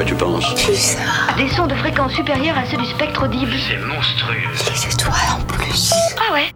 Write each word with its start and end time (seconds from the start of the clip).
quoi 0.00 0.06
tu 0.06 0.14
penses 0.14 0.54
Pulsar. 0.54 1.36
Des 1.36 1.48
sons 1.50 1.66
de 1.66 1.74
fréquence 1.74 2.12
supérieure 2.12 2.56
à 2.56 2.64
ceux 2.64 2.78
du 2.78 2.86
spectre 2.86 3.24
audible. 3.24 3.52
C'est 3.68 3.76
monstrueux. 3.76 4.36
Les 4.66 4.94
étoiles 4.94 5.14
en 5.30 5.40
plus. 5.44 5.92
Ah 6.16 6.32
ouais 6.32 6.50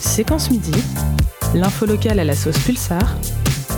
Séquence 0.00 0.50
midi, 0.50 0.72
l'info 1.54 1.86
locale 1.86 2.18
à 2.18 2.24
la 2.24 2.34
sauce 2.34 2.58
Pulsar, 2.58 3.16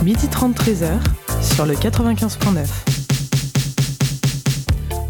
midi 0.03 0.27
30 0.27 0.53
13h 0.57 0.99
sur 1.41 1.65
le 1.65 1.75
95.9. 1.75 2.92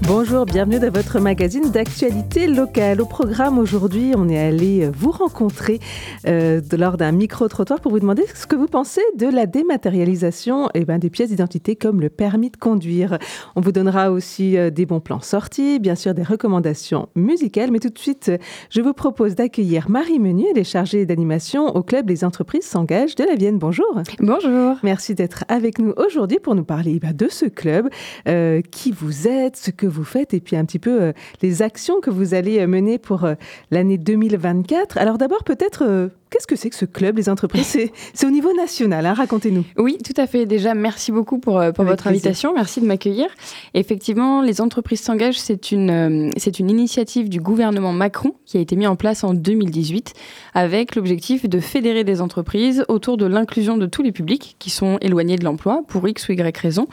Bonjour, 0.05 0.45
bienvenue 0.45 0.79
dans 0.79 0.91
votre 0.91 1.21
magazine 1.21 1.71
d'actualité 1.71 2.47
locale. 2.47 2.99
Au 2.99 3.05
programme 3.05 3.57
aujourd'hui, 3.57 4.11
on 4.17 4.27
est 4.27 4.37
allé 4.37 4.89
vous 4.93 5.11
rencontrer 5.11 5.79
euh, 6.27 6.59
lors 6.77 6.97
d'un 6.97 7.13
micro-trottoir 7.13 7.79
pour 7.79 7.93
vous 7.93 8.01
demander 8.01 8.23
ce 8.35 8.45
que 8.45 8.57
vous 8.57 8.67
pensez 8.67 9.01
de 9.17 9.27
la 9.27 9.45
dématérialisation 9.45 10.69
eh 10.73 10.83
ben, 10.83 10.99
des 10.99 11.09
pièces 11.09 11.29
d'identité 11.29 11.77
comme 11.77 12.01
le 12.01 12.09
permis 12.09 12.49
de 12.49 12.57
conduire. 12.57 13.17
On 13.55 13.61
vous 13.61 13.71
donnera 13.71 14.11
aussi 14.11 14.57
euh, 14.57 14.69
des 14.69 14.85
bons 14.85 14.99
plans 14.99 15.21
sortis, 15.21 15.79
bien 15.79 15.95
sûr 15.95 16.13
des 16.13 16.23
recommandations 16.23 17.07
musicales, 17.15 17.71
mais 17.71 17.79
tout 17.79 17.89
de 17.89 17.97
suite, 17.97 18.29
je 18.71 18.81
vous 18.81 18.93
propose 18.93 19.35
d'accueillir 19.35 19.89
Marie 19.89 20.19
Menu, 20.19 20.43
elle 20.51 20.59
est 20.59 20.65
chargée 20.65 21.05
d'animation 21.05 21.67
au 21.75 21.81
club 21.81 22.09
Les 22.09 22.25
entreprises 22.25 22.65
s'engagent 22.65 23.15
de 23.15 23.23
la 23.23 23.35
Vienne. 23.35 23.57
Bonjour. 23.57 24.01
Bonjour. 24.19 24.75
Merci 24.83 25.15
d'être 25.15 25.45
avec 25.47 25.79
nous 25.79 25.93
aujourd'hui 25.95 26.39
pour 26.39 26.55
nous 26.55 26.65
parler 26.65 26.99
bah, 26.99 27.13
de 27.13 27.29
ce 27.29 27.45
club, 27.45 27.89
euh, 28.27 28.61
qui 28.69 28.91
vous 28.91 29.29
êtes, 29.29 29.55
ce 29.55 29.71
que 29.71 29.92
vous 29.93 30.03
faites 30.03 30.33
et 30.33 30.39
puis 30.39 30.55
un 30.55 30.65
petit 30.65 30.79
peu 30.79 31.01
euh, 31.01 31.13
les 31.41 31.61
actions 31.61 31.99
que 32.01 32.09
vous 32.09 32.33
allez 32.33 32.59
euh, 32.59 32.67
mener 32.67 32.97
pour 32.97 33.23
euh, 33.23 33.35
l'année 33.71 33.97
2024. 33.97 34.97
Alors 34.97 35.17
d'abord 35.17 35.43
peut-être, 35.43 36.09
qu'est-ce 36.29 36.47
que 36.47 36.55
c'est 36.55 36.69
que 36.69 36.75
ce 36.75 36.85
club, 36.85 37.17
les 37.17 37.29
entreprises? 37.29 37.77
C'est 38.13 38.27
au 38.27 38.31
niveau 38.31 38.53
national, 38.53 39.05
hein, 39.05 39.13
racontez-nous. 39.13 39.63
Oui, 39.77 39.97
tout 40.03 40.19
à 40.19 40.27
fait. 40.27 40.45
Déjà, 40.45 40.73
merci 40.73 41.11
beaucoup 41.11 41.37
pour, 41.39 41.53
pour 41.53 41.61
Avec 41.61 41.77
votre 41.77 42.03
plaisir. 42.03 42.09
invitation. 42.09 42.53
Merci 42.53 42.81
de 42.81 42.85
m'accueillir. 42.85 43.27
Effectivement, 43.73 44.41
les 44.41 44.61
entreprises 44.61 45.01
s'engagent. 45.01 45.39
C'est 45.39 45.71
une, 45.71 45.89
euh, 45.89 46.31
c'est 46.37 46.59
une 46.59 46.69
initiative 46.69 47.29
du 47.29 47.39
gouvernement 47.39 47.93
Macron 47.93 48.33
qui 48.45 48.57
a 48.57 48.61
été 48.61 48.75
mise 48.75 48.87
en 48.87 48.95
place 48.95 49.23
en 49.23 49.33
2018 49.33 50.13
avec 50.53 50.95
l'objectif 50.95 51.47
de 51.47 51.59
fédérer 51.59 52.03
des 52.03 52.21
entreprises 52.21 52.83
autour 52.87 53.17
de 53.17 53.25
l'inclusion 53.25 53.77
de 53.77 53.85
tous 53.85 54.01
les 54.01 54.11
publics 54.11 54.55
qui 54.59 54.69
sont 54.69 54.97
éloignés 55.01 55.37
de 55.37 55.43
l'emploi 55.43 55.81
pour 55.87 56.07
X 56.07 56.29
ou 56.29 56.33
Y 56.33 56.57
raison 56.57 56.87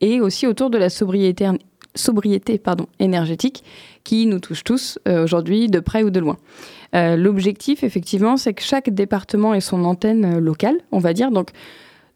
et 0.00 0.20
aussi 0.20 0.46
autour 0.46 0.70
de 0.70 0.78
la 0.78 0.90
sobriété, 0.90 1.48
sobriété 1.94 2.58
pardon, 2.58 2.86
énergétique 2.98 3.64
qui 4.02 4.26
nous 4.26 4.38
touche 4.38 4.64
tous 4.64 4.98
euh, 5.08 5.24
aujourd'hui 5.24 5.68
de 5.68 5.80
près 5.80 6.02
ou 6.02 6.10
de 6.10 6.20
loin. 6.20 6.36
Euh, 6.94 7.16
L'objectif, 7.16 7.82
effectivement, 7.82 8.36
c'est 8.36 8.54
que 8.54 8.62
chaque 8.62 8.90
département 8.90 9.54
ait 9.54 9.60
son 9.60 9.84
antenne 9.84 10.36
euh, 10.36 10.40
locale, 10.40 10.76
on 10.92 10.98
va 10.98 11.12
dire. 11.12 11.30
Donc, 11.30 11.50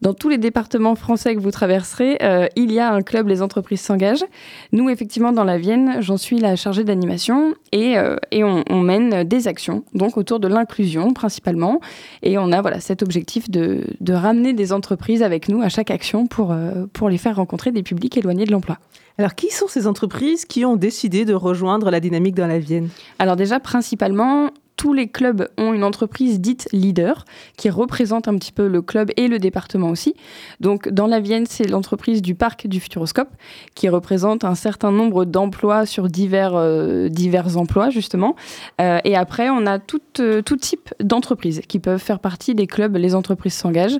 dans 0.01 0.13
tous 0.13 0.29
les 0.29 0.37
départements 0.37 0.95
français 0.95 1.35
que 1.35 1.39
vous 1.41 1.51
traverserez, 1.51 2.17
euh, 2.21 2.47
il 2.55 2.71
y 2.71 2.79
a 2.79 2.91
un 2.91 3.01
club 3.01 3.27
Les 3.27 3.41
entreprises 3.41 3.81
s'engagent. 3.81 4.23
Nous, 4.71 4.89
effectivement, 4.89 5.31
dans 5.31 5.43
la 5.43 5.57
Vienne, 5.57 5.97
j'en 5.99 6.17
suis 6.17 6.39
la 6.39 6.55
chargée 6.55 6.83
d'animation 6.83 7.53
et, 7.71 7.97
euh, 7.97 8.15
et 8.31 8.43
on, 8.43 8.63
on 8.69 8.79
mène 8.79 9.23
des 9.23 9.47
actions, 9.47 9.83
donc 9.93 10.17
autour 10.17 10.39
de 10.39 10.47
l'inclusion 10.47 11.13
principalement. 11.13 11.81
Et 12.23 12.37
on 12.37 12.51
a 12.51 12.61
voilà, 12.61 12.79
cet 12.79 13.03
objectif 13.03 13.49
de, 13.49 13.83
de 13.99 14.13
ramener 14.13 14.53
des 14.53 14.71
entreprises 14.71 15.21
avec 15.21 15.49
nous 15.49 15.61
à 15.61 15.69
chaque 15.69 15.91
action 15.91 16.27
pour, 16.27 16.51
euh, 16.51 16.85
pour 16.93 17.09
les 17.09 17.17
faire 17.17 17.35
rencontrer 17.35 17.71
des 17.71 17.83
publics 17.83 18.17
éloignés 18.17 18.45
de 18.45 18.51
l'emploi. 18.51 18.77
Alors 19.17 19.35
qui 19.35 19.49
sont 19.51 19.67
ces 19.67 19.85
entreprises 19.85 20.45
qui 20.45 20.63
ont 20.63 20.77
décidé 20.77 21.25
de 21.25 21.33
rejoindre 21.33 21.91
la 21.91 21.99
dynamique 21.99 22.35
dans 22.35 22.47
la 22.47 22.57
Vienne? 22.57 22.87
Alors 23.19 23.35
déjà, 23.35 23.59
principalement, 23.59 24.49
tous 24.79 24.93
les 24.93 25.09
clubs 25.09 25.49
ont 25.57 25.73
une 25.73 25.83
entreprise 25.83 26.39
dite 26.39 26.69
leader 26.71 27.25
qui 27.57 27.69
représente 27.69 28.29
un 28.29 28.35
petit 28.35 28.53
peu 28.53 28.69
le 28.69 28.81
club 28.81 29.11
et 29.17 29.27
le 29.27 29.37
département 29.37 29.89
aussi. 29.89 30.15
Donc 30.61 30.87
dans 30.87 31.05
la 31.05 31.19
Vienne, 31.19 31.45
c'est 31.45 31.67
l'entreprise 31.67 32.21
du 32.21 32.33
parc 32.33 32.65
du 32.65 32.79
Futuroscope 32.79 33.27
qui 33.75 33.89
représente 33.89 34.45
un 34.45 34.55
certain 34.55 34.93
nombre 34.93 35.25
d'emplois 35.25 35.85
sur 35.85 36.07
divers, 36.07 36.53
euh, 36.55 37.09
emplois 37.57 37.89
justement. 37.89 38.37
Euh, 38.79 38.99
et 39.03 39.17
après, 39.17 39.49
on 39.49 39.65
a 39.65 39.79
tout, 39.79 39.99
euh, 40.21 40.41
tout 40.41 40.55
type 40.55 40.93
d'entreprises 41.01 41.61
qui 41.67 41.79
peuvent 41.79 41.99
faire 41.99 42.19
partie 42.19 42.55
des 42.55 42.65
clubs 42.65 42.95
Les 42.95 43.15
entreprises 43.15 43.55
s'engagent. 43.55 43.99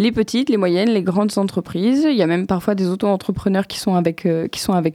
Les 0.00 0.12
petites, 0.12 0.48
les 0.48 0.56
moyennes, 0.56 0.88
les 0.88 1.02
grandes 1.02 1.36
entreprises. 1.36 2.06
Il 2.08 2.16
y 2.16 2.22
a 2.22 2.26
même 2.26 2.46
parfois 2.46 2.74
des 2.74 2.88
auto-entrepreneurs 2.88 3.66
qui, 3.66 3.78
sont 3.78 3.92
avec, 3.92 4.24
euh, 4.24 4.48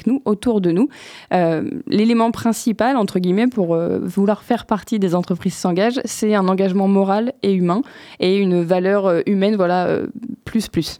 nous, 0.07 0.23
autour 0.25 0.61
de 0.61 0.71
nous. 0.71 0.89
Euh, 1.31 1.69
L'élément 1.85 2.31
principal, 2.31 2.97
entre 2.97 3.19
guillemets, 3.19 3.45
pour 3.45 3.75
euh, 3.75 3.99
vouloir 4.01 4.41
faire 4.41 4.65
partie 4.65 4.97
des 4.97 5.13
entreprises 5.13 5.53
s'engagent, 5.53 6.01
c'est 6.05 6.33
un 6.33 6.47
engagement 6.47 6.87
moral 6.87 7.33
et 7.43 7.53
humain 7.53 7.83
et 8.19 8.37
une 8.37 8.63
valeur 8.63 9.21
humaine, 9.27 9.55
voilà, 9.55 9.99
plus 10.43 10.69
plus. 10.69 10.99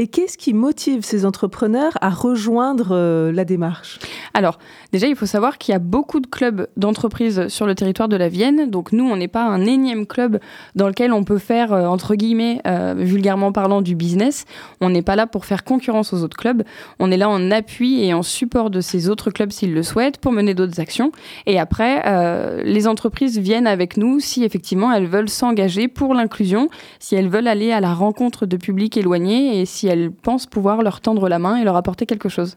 Et 0.00 0.06
qu'est-ce 0.06 0.38
qui 0.38 0.54
motive 0.54 1.04
ces 1.04 1.26
entrepreneurs 1.26 1.98
à 2.00 2.10
rejoindre 2.10 2.90
euh, 2.92 3.32
la 3.32 3.44
démarche? 3.44 3.98
Alors, 4.32 4.60
déjà, 4.92 5.08
il 5.08 5.16
faut 5.16 5.26
savoir 5.26 5.58
qu'il 5.58 5.72
y 5.72 5.74
a 5.74 5.80
beaucoup 5.80 6.20
de 6.20 6.28
clubs 6.28 6.68
d'entreprises 6.76 7.48
sur 7.48 7.66
le 7.66 7.74
territoire 7.74 8.08
de 8.08 8.14
la 8.14 8.28
Vienne. 8.28 8.70
Donc, 8.70 8.92
nous, 8.92 9.02
on 9.02 9.16
n'est 9.16 9.26
pas 9.26 9.42
un 9.42 9.66
énième 9.66 10.06
club 10.06 10.38
dans 10.76 10.86
lequel 10.86 11.12
on 11.12 11.24
peut 11.24 11.38
faire, 11.38 11.72
euh, 11.72 11.86
entre 11.86 12.14
guillemets, 12.14 12.60
euh, 12.64 12.94
vulgairement 12.96 13.50
parlant, 13.50 13.82
du 13.82 13.96
business. 13.96 14.44
On 14.80 14.88
n'est 14.88 15.02
pas 15.02 15.16
là 15.16 15.26
pour 15.26 15.44
faire 15.44 15.64
concurrence 15.64 16.12
aux 16.12 16.22
autres 16.22 16.36
clubs. 16.36 16.62
On 17.00 17.10
est 17.10 17.16
là 17.16 17.28
en 17.28 17.50
appui 17.50 18.04
et 18.04 18.14
en 18.14 18.22
support 18.22 18.70
de 18.70 18.80
ces 18.80 19.08
autres 19.08 19.32
clubs 19.32 19.50
s'ils 19.50 19.74
le 19.74 19.82
souhaitent 19.82 20.18
pour 20.18 20.30
mener 20.30 20.54
d'autres 20.54 20.78
actions. 20.78 21.10
Et 21.46 21.58
après, 21.58 22.62
les 22.62 22.86
entreprises 22.86 23.38
viennent 23.38 23.66
avec 23.66 23.96
nous 23.96 24.20
si 24.20 24.44
effectivement 24.44 24.92
elles 24.92 25.06
veulent 25.06 25.28
s'engager 25.28 25.88
pour 25.88 26.14
l'inclusion, 26.14 26.68
si 27.00 27.16
elles 27.16 27.28
veulent 27.28 27.48
aller 27.48 27.72
à 27.72 27.80
la 27.80 27.94
rencontre 27.94 28.46
de 28.46 28.56
publics 28.56 28.96
éloignés 28.96 29.60
et 29.60 29.66
si 29.66 29.87
elles 29.88 30.10
pensent 30.10 30.46
pouvoir 30.46 30.82
leur 30.82 31.00
tendre 31.00 31.28
la 31.28 31.38
main 31.38 31.56
et 31.56 31.64
leur 31.64 31.76
apporter 31.76 32.06
quelque 32.06 32.28
chose. 32.28 32.56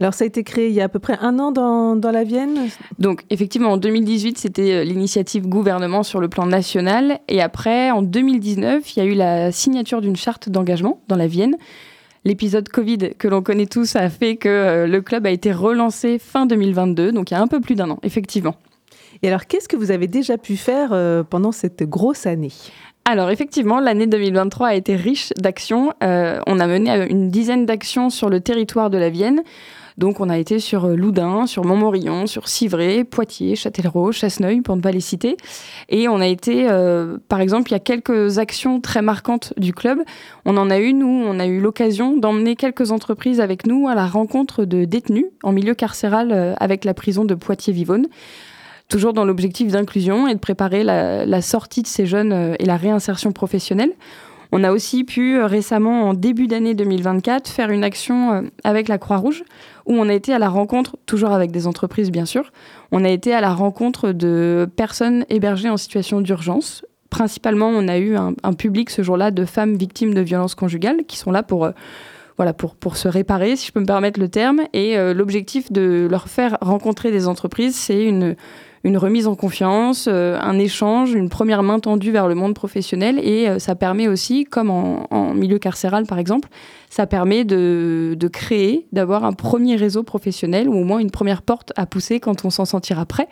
Alors 0.00 0.14
ça 0.14 0.24
a 0.24 0.26
été 0.26 0.42
créé 0.42 0.68
il 0.68 0.74
y 0.74 0.80
a 0.80 0.84
à 0.84 0.88
peu 0.88 0.98
près 0.98 1.16
un 1.20 1.38
an 1.38 1.52
dans, 1.52 1.94
dans 1.94 2.10
la 2.10 2.24
Vienne 2.24 2.68
Donc 2.98 3.22
effectivement, 3.30 3.72
en 3.72 3.76
2018, 3.76 4.36
c'était 4.36 4.72
euh, 4.72 4.84
l'initiative 4.84 5.46
gouvernement 5.46 6.02
sur 6.02 6.18
le 6.18 6.28
plan 6.28 6.46
national. 6.46 7.20
Et 7.28 7.40
après, 7.40 7.90
en 7.92 8.02
2019, 8.02 8.96
il 8.96 8.98
y 8.98 9.02
a 9.02 9.04
eu 9.04 9.14
la 9.14 9.52
signature 9.52 10.00
d'une 10.00 10.16
charte 10.16 10.48
d'engagement 10.48 11.00
dans 11.06 11.16
la 11.16 11.28
Vienne. 11.28 11.56
L'épisode 12.24 12.68
Covid 12.68 13.10
que 13.18 13.28
l'on 13.28 13.42
connaît 13.42 13.66
tous 13.66 13.94
a 13.96 14.08
fait 14.08 14.36
que 14.36 14.48
euh, 14.48 14.86
le 14.86 15.02
club 15.02 15.26
a 15.26 15.30
été 15.30 15.52
relancé 15.52 16.18
fin 16.18 16.46
2022, 16.46 17.12
donc 17.12 17.30
il 17.30 17.34
y 17.34 17.36
a 17.36 17.40
un 17.40 17.48
peu 17.48 17.60
plus 17.60 17.74
d'un 17.74 17.90
an, 17.90 17.98
effectivement. 18.02 18.56
Et 19.22 19.28
alors 19.28 19.46
qu'est-ce 19.46 19.68
que 19.68 19.76
vous 19.76 19.90
avez 19.92 20.08
déjà 20.08 20.38
pu 20.38 20.56
faire 20.56 20.90
euh, 20.92 21.22
pendant 21.22 21.52
cette 21.52 21.82
grosse 21.84 22.26
année? 22.26 22.52
Alors 23.04 23.30
effectivement, 23.30 23.80
l'année 23.80 24.06
2023 24.06 24.68
a 24.68 24.74
été 24.74 24.94
riche 24.94 25.32
d'actions. 25.36 25.92
Euh, 26.02 26.40
on 26.46 26.60
a 26.60 26.66
mené 26.66 27.08
une 27.10 27.30
dizaine 27.30 27.66
d'actions 27.66 28.10
sur 28.10 28.28
le 28.28 28.40
territoire 28.40 28.90
de 28.90 28.98
la 28.98 29.10
Vienne. 29.10 29.42
Donc 29.98 30.20
on 30.20 30.28
a 30.28 30.38
été 30.38 30.58
sur 30.58 30.86
euh, 30.86 30.96
Loudun, 30.96 31.46
sur 31.46 31.64
Montmorillon, 31.64 32.26
sur 32.26 32.48
Civray, 32.48 33.04
Poitiers, 33.04 33.56
Châtellerault, 33.56 34.12
Chasseneuil, 34.12 34.60
pour 34.60 34.76
ne 34.76 34.80
pas 34.80 34.90
les 34.90 35.00
citer. 35.00 35.36
Et 35.88 36.08
on 36.08 36.20
a 36.20 36.26
été, 36.26 36.68
euh, 36.70 37.18
par 37.28 37.40
exemple, 37.40 37.70
il 37.70 37.72
y 37.72 37.76
a 37.76 37.80
quelques 37.80 38.38
actions 38.38 38.80
très 38.80 39.02
marquantes 39.02 39.52
du 39.56 39.72
club. 39.72 40.00
On 40.44 40.56
en 40.56 40.70
a 40.70 40.78
une 40.78 41.02
où 41.02 41.08
on 41.08 41.38
a 41.38 41.46
eu 41.46 41.60
l'occasion 41.60 42.16
d'emmener 42.16 42.56
quelques 42.56 42.90
entreprises 42.90 43.40
avec 43.40 43.66
nous 43.66 43.88
à 43.88 43.94
la 43.94 44.06
rencontre 44.06 44.64
de 44.64 44.84
détenus 44.84 45.26
en 45.42 45.52
milieu 45.52 45.74
carcéral 45.74 46.32
euh, 46.32 46.54
avec 46.58 46.84
la 46.84 46.94
prison 46.94 47.24
de 47.24 47.34
Poitiers-Vivonne 47.34 48.06
toujours 48.92 49.14
dans 49.14 49.24
l'objectif 49.24 49.72
d'inclusion 49.72 50.28
et 50.28 50.34
de 50.34 50.38
préparer 50.38 50.84
la, 50.84 51.40
sortie 51.40 51.80
de 51.80 51.86
ces 51.86 52.04
jeunes 52.04 52.32
euh, 52.32 52.54
et 52.58 52.66
la 52.66 52.76
réinsertion 52.76 53.32
professionnelle. 53.32 53.92
On 54.54 54.62
a 54.64 54.70
aussi 54.70 55.04
pu 55.04 55.38
euh, 55.38 55.46
récemment, 55.46 56.10
en 56.10 56.14
début 56.14 56.46
d'année 56.46 56.74
2024, 56.74 57.48
faire 57.48 57.70
une 57.70 57.84
action 57.84 58.32
euh, 58.32 58.42
avec 58.64 58.88
la 58.88 58.98
Croix-Rouge, 58.98 59.44
où 59.86 59.94
on 59.94 60.10
a 60.10 60.12
été 60.12 60.34
à 60.34 60.38
la 60.38 60.50
rencontre, 60.50 60.98
toujours 61.06 61.30
avec 61.30 61.50
des 61.52 61.66
entreprises 61.66 62.10
bien 62.10 62.26
sûr, 62.26 62.52
on 62.90 63.02
a 63.02 63.08
été 63.08 63.32
à 63.32 63.40
la 63.40 63.54
rencontre 63.54 64.12
de 64.12 64.68
personnes 64.76 65.24
hébergées 65.30 65.70
en 65.70 65.78
situation 65.78 66.20
d'urgence. 66.20 66.84
Principalement, 67.08 67.68
on 67.68 67.88
a 67.88 67.96
eu 67.96 68.14
un, 68.16 68.52
public 68.52 68.90
ce 68.90 69.02
jour-là 69.02 69.30
de 69.30 69.46
femmes 69.46 69.76
victimes 69.76 70.12
de 70.12 70.20
violences 70.20 70.54
conjugales 70.54 71.04
qui 71.08 71.16
sont 71.16 71.30
là 71.30 71.42
pour... 71.42 71.68
voilà, 72.36 72.52
pour, 72.54 72.96
se 72.96 73.08
réparer, 73.08 73.56
si 73.56 73.66
je 73.66 73.72
peux 73.72 73.80
me 73.80 73.86
permettre 73.86 74.18
le 74.18 74.28
terme. 74.28 74.62
Et 74.72 74.96
l'objectif 75.12 75.70
de 75.70 76.08
leur 76.10 76.28
faire 76.28 76.56
rencontrer 76.62 77.10
des 77.10 77.28
entreprises, 77.28 77.76
c'est 77.76 78.02
une, 78.02 78.34
une 78.84 78.96
remise 78.96 79.26
en 79.26 79.34
confiance, 79.34 80.08
euh, 80.10 80.38
un 80.40 80.58
échange, 80.58 81.12
une 81.12 81.28
première 81.28 81.62
main 81.62 81.78
tendue 81.78 82.10
vers 82.10 82.26
le 82.26 82.34
monde 82.34 82.54
professionnel. 82.54 83.20
Et 83.22 83.48
euh, 83.48 83.58
ça 83.58 83.74
permet 83.74 84.08
aussi, 84.08 84.44
comme 84.44 84.70
en, 84.70 85.06
en 85.10 85.34
milieu 85.34 85.58
carcéral 85.58 86.06
par 86.06 86.18
exemple, 86.18 86.48
ça 86.90 87.06
permet 87.06 87.44
de, 87.44 88.16
de 88.18 88.28
créer, 88.28 88.86
d'avoir 88.92 89.24
un 89.24 89.32
premier 89.32 89.76
réseau 89.76 90.02
professionnel 90.02 90.68
ou 90.68 90.74
au 90.74 90.84
moins 90.84 90.98
une 90.98 91.10
première 91.10 91.42
porte 91.42 91.72
à 91.76 91.86
pousser 91.86 92.20
quand 92.20 92.44
on 92.44 92.50
s'en 92.50 92.64
sentira 92.64 93.06
prêt. 93.06 93.28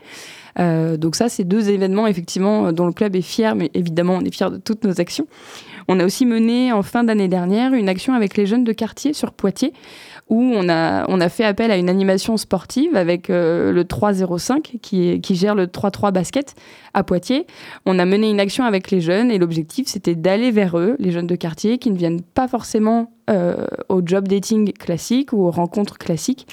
Donc 0.59 1.17
ça, 1.17 1.29
c'est 1.29 1.45
deux 1.45 1.71
événements 1.71 2.07
effectivement 2.07 2.73
dont 2.73 2.87
le 2.87 2.93
club 2.93 3.17
est 3.17 3.23
fier, 3.23 3.55
mais 3.55 3.71
évidemment 3.75 4.19
on 4.21 4.25
est 4.25 4.35
fier 4.35 4.51
de 4.51 4.59
toutes 4.59 4.85
nos 4.85 5.01
actions. 5.01 5.27
On 5.89 5.99
a 5.99 6.05
aussi 6.05 6.25
mené 6.25 6.73
en 6.73 6.83
fin 6.83 7.03
d'année 7.03 7.29
dernière 7.29 7.73
une 7.73 7.89
action 7.89 8.15
avec 8.15 8.37
les 8.37 8.47
jeunes 8.47 8.65
de 8.65 8.73
quartier 8.73 9.13
sur 9.13 9.33
Poitiers 9.33 9.73
où 10.31 10.41
on 10.41 10.69
a, 10.69 11.05
on 11.09 11.21
a 11.21 11.29
fait 11.29 11.45
appel 11.45 11.73
à 11.73 11.77
une 11.77 11.89
animation 11.89 12.37
sportive 12.37 12.95
avec 12.95 13.29
euh, 13.29 13.73
le 13.73 13.85
305 13.85 14.77
qui, 14.81 15.21
qui 15.21 15.35
gère 15.35 15.57
le 15.57 15.67
3-3 15.67 16.13
basket 16.13 16.55
à 16.95 17.03
Poitiers. 17.03 17.47
On 17.85 17.99
a 17.99 18.05
mené 18.05 18.31
une 18.31 18.39
action 18.39 18.65
avec 18.65 18.93
les 18.93 19.01
jeunes 19.01 19.33
et 19.33 19.39
l'objectif 19.39 19.89
c'était 19.89 20.15
d'aller 20.15 20.53
vers 20.53 20.79
eux, 20.79 20.95
les 21.01 21.11
jeunes 21.11 21.27
de 21.27 21.35
quartier 21.35 21.79
qui 21.79 21.91
ne 21.91 21.97
viennent 21.97 22.23
pas 22.23 22.47
forcément 22.47 23.11
euh, 23.29 23.67
au 23.89 24.03
job 24.05 24.29
dating 24.29 24.73
classique 24.73 25.33
ou 25.33 25.45
aux 25.47 25.51
rencontres 25.51 25.99
classiques. 25.99 26.47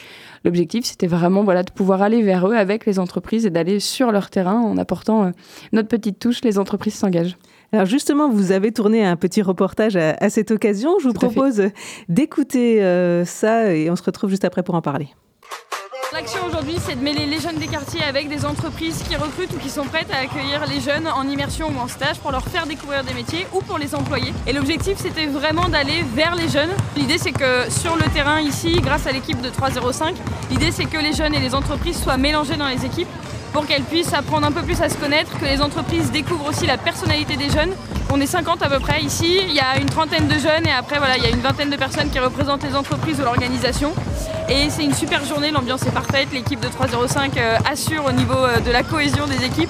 L'objectif 0.48 0.86
c'était 0.86 1.08
vraiment 1.08 1.44
voilà, 1.44 1.64
de 1.64 1.72
pouvoir 1.72 2.02
aller 2.02 2.22
vers 2.22 2.48
eux 2.48 2.56
avec 2.56 2.86
les 2.86 3.00
entreprises 3.00 3.46
et 3.46 3.50
d'aller 3.50 3.82
sur 3.82 4.14
leur 4.14 4.30
terrain 4.30 4.62
en 4.62 4.78
apportant 4.78 5.26
euh, 5.26 5.32
notre 5.74 5.90
petite 5.90 6.20
touche, 6.20 6.42
les 6.42 6.58
entreprises 6.58 6.94
s'engagent. 6.94 7.36
Alors 7.74 7.86
justement, 7.86 8.30
vous 8.30 8.54
avez 8.54 8.72
tourné 8.72 9.04
un 9.04 9.18
petit 9.18 9.42
reportage 9.42 9.98
à, 9.98 10.30
cette 10.30 10.52
occasion. 10.52 11.00
Je 11.02 11.10
vous 11.10 11.14
propose 11.14 11.64
d'écouter 12.08 12.82
euh, 12.82 13.26
ça 13.26 13.74
et 13.74 13.92
on 13.92 13.98
se 13.98 14.04
retrouve 14.04 14.30
juste 14.30 14.46
après 14.46 14.64
pour 14.64 14.76
en 14.76 14.82
parler. 14.82 15.10
L'action 16.14 16.40
aujourd'hui, 16.48 16.78
c'est 16.80 16.96
de 16.96 17.04
mêler 17.04 17.26
les 17.26 17.38
jeunes 17.42 17.58
des 17.58 17.68
quartiers 17.68 18.02
avec 18.02 18.30
des 18.30 18.46
entreprises 18.46 19.04
qui 19.04 19.18
recrutent 19.18 19.52
ou 19.54 19.58
qui 19.58 19.70
sont 19.70 19.84
prêtes 19.84 20.08
à 20.14 20.20
accueillir 20.20 20.66
les 20.66 20.80
jeunes 20.80 21.06
en 21.06 21.28
immersion 21.28 21.68
ou 21.68 21.78
en 21.78 21.90
stage 21.90 22.18
pour 22.20 22.32
leur 22.32 22.46
faire 22.46 22.66
découvrir 22.66 23.04
des 23.04 23.14
métiers 23.14 23.46
ou 23.52 23.60
pour 23.60 23.78
les 23.78 23.94
employer. 23.94 24.34
Et 24.48 24.54
l'objectif, 24.54 24.98
c'était 24.98 25.26
vraiment 25.26 25.68
d'aller 25.68 26.06
vers 26.16 26.36
les 26.36 26.48
jeunes. 26.48 26.70
L'idée, 26.96 27.18
c'est 27.18 27.34
que 27.34 27.70
sur 27.70 27.98
le 27.98 28.06
terrain 28.14 28.40
ici, 28.40 28.80
grâce 28.82 29.06
à 29.06 29.12
l'équipe 29.12 29.42
de 29.42 29.50
305, 29.50 30.16
l'idée, 30.50 30.72
c'est 30.72 30.86
que 30.86 30.98
les 30.98 31.12
jeunes 31.12 31.36
et 31.36 31.42
les 31.42 31.54
entreprises 31.54 32.02
soient 32.02 32.18
mélangés 32.18 32.56
dans 32.56 32.70
les 32.70 32.86
équipes 32.86 33.10
pour 33.52 33.68
qu'elles 33.68 33.84
puissent 33.84 34.14
apprendre 34.14 34.48
un 34.48 34.52
peu 34.52 34.62
plus 34.62 34.82
à 34.82 34.88
se 34.88 34.96
connaître, 34.96 35.38
que 35.40 35.46
les 35.46 35.62
entreprises 35.62 36.12
découvrent 36.12 36.48
aussi 36.48 36.66
la 36.66 36.78
personnalité 36.78 37.36
des 37.36 37.50
jeunes. 37.50 37.74
On 38.10 38.22
est 38.22 38.26
50 38.26 38.64
à 38.64 38.70
peu 38.70 38.80
près 38.80 39.02
ici, 39.02 39.42
il 39.48 39.54
y 39.54 39.60
a 39.60 39.78
une 39.80 39.90
trentaine 39.90 40.28
de 40.28 40.36
jeunes 40.36 40.66
et 40.66 40.72
après 40.72 40.98
voilà, 40.98 41.18
il 41.18 41.24
y 41.24 41.26
a 41.26 41.30
une 41.30 41.42
vingtaine 41.42 41.70
de 41.70 41.76
personnes 41.76 42.10
qui 42.10 42.20
représentent 42.20 42.64
les 42.64 42.74
entreprises 42.74 43.20
ou 43.20 43.24
l'organisation. 43.24 43.94
Et 44.50 44.70
c'est 44.70 44.86
une 44.86 44.94
super 44.94 45.26
journée, 45.26 45.52
l'ambiance 45.52 45.86
est 45.86 45.92
parfaite, 45.92 46.30
l'équipe 46.32 46.60
de 46.62 46.70
305 46.70 47.38
euh, 47.38 47.58
assure 47.70 48.06
au 48.06 48.14
niveau 48.14 48.38
euh, 48.38 48.60
de 48.62 48.72
la 48.72 48.84
cohésion 48.84 49.28
des 49.28 49.44
équipes. 49.44 49.70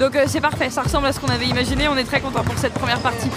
Donc 0.00 0.16
euh, 0.16 0.24
c'est 0.26 0.40
parfait, 0.40 0.68
ça 0.68 0.82
ressemble 0.82 1.06
à 1.06 1.12
ce 1.12 1.20
qu'on 1.20 1.28
avait 1.28 1.46
imaginé, 1.46 1.86
on 1.86 1.96
est 1.96 2.04
très 2.04 2.20
content 2.20 2.42
pour 2.42 2.58
cette 2.58 2.74
première 2.74 2.98
partie. 2.98 3.30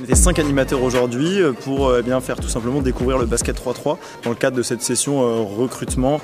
On 0.00 0.04
était 0.04 0.14
cinq 0.14 0.38
animateurs 0.38 0.82
aujourd'hui 0.82 1.40
pour 1.64 1.94
eh 1.96 2.02
bien, 2.02 2.20
faire 2.20 2.36
tout 2.36 2.48
simplement 2.48 2.80
découvrir 2.80 3.18
le 3.18 3.26
basket 3.26 3.56
3-3 3.60 3.98
dans 4.24 4.30
le 4.30 4.36
cadre 4.36 4.56
de 4.56 4.62
cette 4.62 4.82
session 4.82 5.46
recrutement 5.46 6.20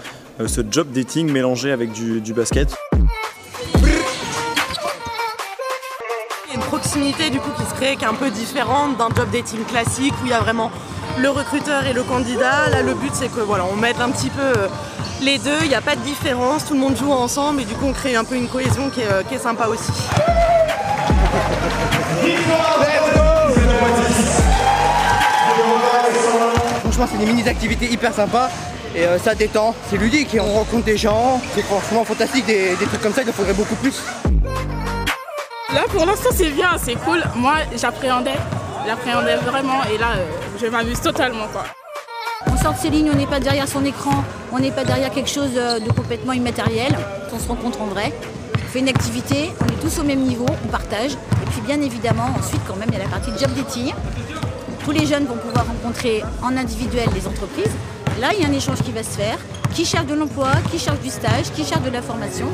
ce 0.47 0.63
job 0.69 0.89
dating 0.93 1.31
mélangé 1.31 1.71
avec 1.71 1.93
du, 1.93 2.33
basket. 2.33 2.77
Du 6.97 7.39
coup 7.39 7.51
qui 7.59 7.69
se 7.69 7.75
crée 7.75 7.97
qui 7.97 8.05
est 8.05 8.09
un 8.09 8.15
peu 8.15 8.31
différente 8.31 8.97
d'un 8.97 9.09
job 9.15 9.29
dating 9.31 9.63
classique 9.65 10.15
où 10.23 10.27
il 10.27 10.31
y 10.31 10.33
a 10.33 10.41
vraiment 10.41 10.71
le 11.19 11.29
recruteur 11.29 11.87
et 11.87 11.93
le 11.93 12.03
candidat. 12.03 12.71
Là 12.71 12.83
le 12.83 12.95
but 12.95 13.11
c'est 13.13 13.29
que 13.29 13.41
voilà 13.41 13.65
on 13.71 13.77
mette 13.77 14.01
un 14.01 14.11
petit 14.11 14.31
peu 14.31 14.41
euh, 14.41 14.69
les 15.21 15.37
deux, 15.39 15.59
il 15.63 15.69
n'y 15.69 15.75
a 15.75 15.83
pas 15.83 15.97
de 15.97 16.01
différence, 16.01 16.65
tout 16.65 16.73
le 16.73 16.81
monde 16.81 16.97
joue 16.97 17.13
ensemble 17.13 17.61
et 17.61 17.65
du 17.67 17.75
coup 17.75 17.85
on 17.87 17.93
crée 17.93 18.17
un 18.17 18.25
peu 18.25 18.37
une 18.37 18.49
cohésion 18.49 18.89
qui 18.89 19.01
est, 19.01 19.11
euh, 19.11 19.23
qui 19.23 19.35
est 19.35 19.39
sympa 19.39 19.67
aussi. 19.67 19.93
Franchement 26.81 27.07
c'est 27.13 27.19
des 27.19 27.27
mini-activités 27.27 27.93
hyper 27.93 28.15
sympas 28.15 28.49
et 28.97 29.03
euh, 29.03 29.19
ça 29.19 29.35
détend, 29.35 29.75
c'est 29.91 29.99
ludique 29.99 30.35
et 30.35 30.41
on 30.41 30.55
rencontre 30.55 30.85
des 30.85 30.97
gens, 30.97 31.41
c'est 31.55 31.63
franchement 31.63 32.05
fantastique, 32.05 32.47
des, 32.47 32.75
trucs 32.87 33.03
comme 33.03 33.13
ça, 33.13 33.23
il 33.23 33.29
en 33.29 33.33
faudrait 33.33 33.53
beaucoup 33.53 33.77
plus. 33.77 34.01
Là 35.75 35.83
pour 35.91 36.07
l'instant 36.07 36.31
c'est 36.33 36.51
bien, 36.51 36.71
c'est 36.83 36.95
cool. 36.95 37.23
Moi 37.37 37.57
j'appréhendais, 37.77 38.39
j'appréhendais 38.87 39.37
vraiment 39.37 39.85
et 39.85 39.99
là 39.99 40.13
euh, 40.17 40.27
je 40.61 40.67
m'amuse 40.67 41.01
totalement 41.01 41.47
quoi. 41.53 41.65
On 42.47 42.57
sort 42.57 42.73
de 42.73 42.79
ses 42.79 42.91
lignes, 42.91 43.11
on 43.13 43.17
n'est 43.17 43.27
pas 43.27 43.41
derrière 43.41 43.69
son 43.69 43.85
écran, 43.85 44.25
on 44.53 44.59
n'est 44.59 44.71
pas 44.71 44.85
derrière 44.85 45.11
quelque 45.11 45.29
chose 45.29 45.51
euh, 45.57 45.79
de 45.79 45.91
complètement 45.93 46.33
immatériel. 46.33 46.97
On 47.33 47.39
se 47.39 47.49
rencontre 47.49 47.83
en 47.83 47.87
vrai, 47.87 48.13
on 48.55 48.69
fait 48.69 48.79
une 48.79 48.89
activité, 48.89 49.51
on 49.61 49.67
est 49.67 49.81
tous 49.81 49.99
au 50.01 50.05
même 50.05 50.21
niveau, 50.21 50.47
on 50.65 50.69
partage. 50.69 51.13
Et 51.13 51.51
puis 51.51 51.61
bien 51.61 51.81
évidemment 51.83 52.31
ensuite 52.39 52.63
quand 52.67 52.77
même 52.77 52.89
il 52.89 52.99
y 52.99 53.01
a 53.01 53.05
la 53.05 53.11
partie 53.11 53.31
job 53.39 53.51
dating. 53.55 53.93
Tous 54.85 54.91
les 54.93 55.05
jeunes 55.05 55.27
vont 55.27 55.37
pouvoir 55.37 55.67
rencontrer 55.67 56.23
en 56.43 56.57
individuel 56.57 57.09
les 57.15 57.27
entreprises 57.27 57.75
Là, 58.21 58.31
il 58.35 58.43
y 58.43 58.45
a 58.45 58.49
un 58.49 58.53
échange 58.53 58.83
qui 58.83 58.91
va 58.91 59.03
se 59.03 59.11
faire. 59.11 59.39
Qui 59.73 59.85
cherche 59.85 60.07
de 60.07 60.15
l'emploi, 60.15 60.51
qui 60.73 60.79
cherche 60.79 60.99
du 60.99 61.09
stage, 61.09 61.53
qui 61.55 61.65
cherche 61.65 61.83
de 61.83 61.91
la 61.91 62.03
formation. 62.03 62.47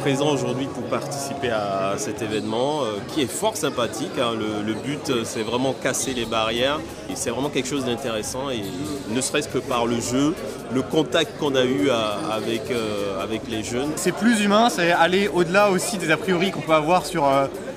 Présent 0.00 0.32
aujourd'hui 0.32 0.66
pour 0.66 0.84
participer 0.84 1.50
à 1.50 1.94
cet 1.98 2.22
événement 2.22 2.84
euh, 2.84 2.98
qui 3.08 3.20
est 3.20 3.30
fort 3.30 3.56
sympathique. 3.56 4.12
Hein. 4.18 4.32
Le, 4.34 4.72
but, 4.72 5.10
euh, 5.10 5.24
c'est 5.24 5.42
vraiment 5.42 5.74
casser 5.74 6.14
les 6.14 6.24
barrières. 6.24 6.80
C'est 7.14 7.28
vraiment 7.28 7.50
quelque 7.50 7.68
chose 7.68 7.84
d'intéressant. 7.84 8.48
Et 8.48 8.62
ne 9.10 9.20
serait-ce 9.20 9.48
que 9.48 9.58
par 9.58 9.86
le 9.86 10.00
jeu, 10.00 10.34
le 10.72 10.80
contact 10.80 11.38
qu'on 11.38 11.54
a 11.54 11.64
eu 11.64 11.90
avec, 11.90 12.70
euh, 12.70 13.22
avec 13.22 13.42
les 13.50 13.62
jeunes. 13.62 13.90
C'est 13.96 14.14
plus 14.14 14.40
humain, 14.40 14.70
c'est 14.70 14.90
aller 14.90 15.28
au-delà 15.28 15.70
aussi 15.70 15.98
des 15.98 16.10
a 16.10 16.16
priori 16.16 16.50
qu'on 16.50 16.62
peut 16.62 16.72
avoir 16.72 17.04
sur 17.04 17.28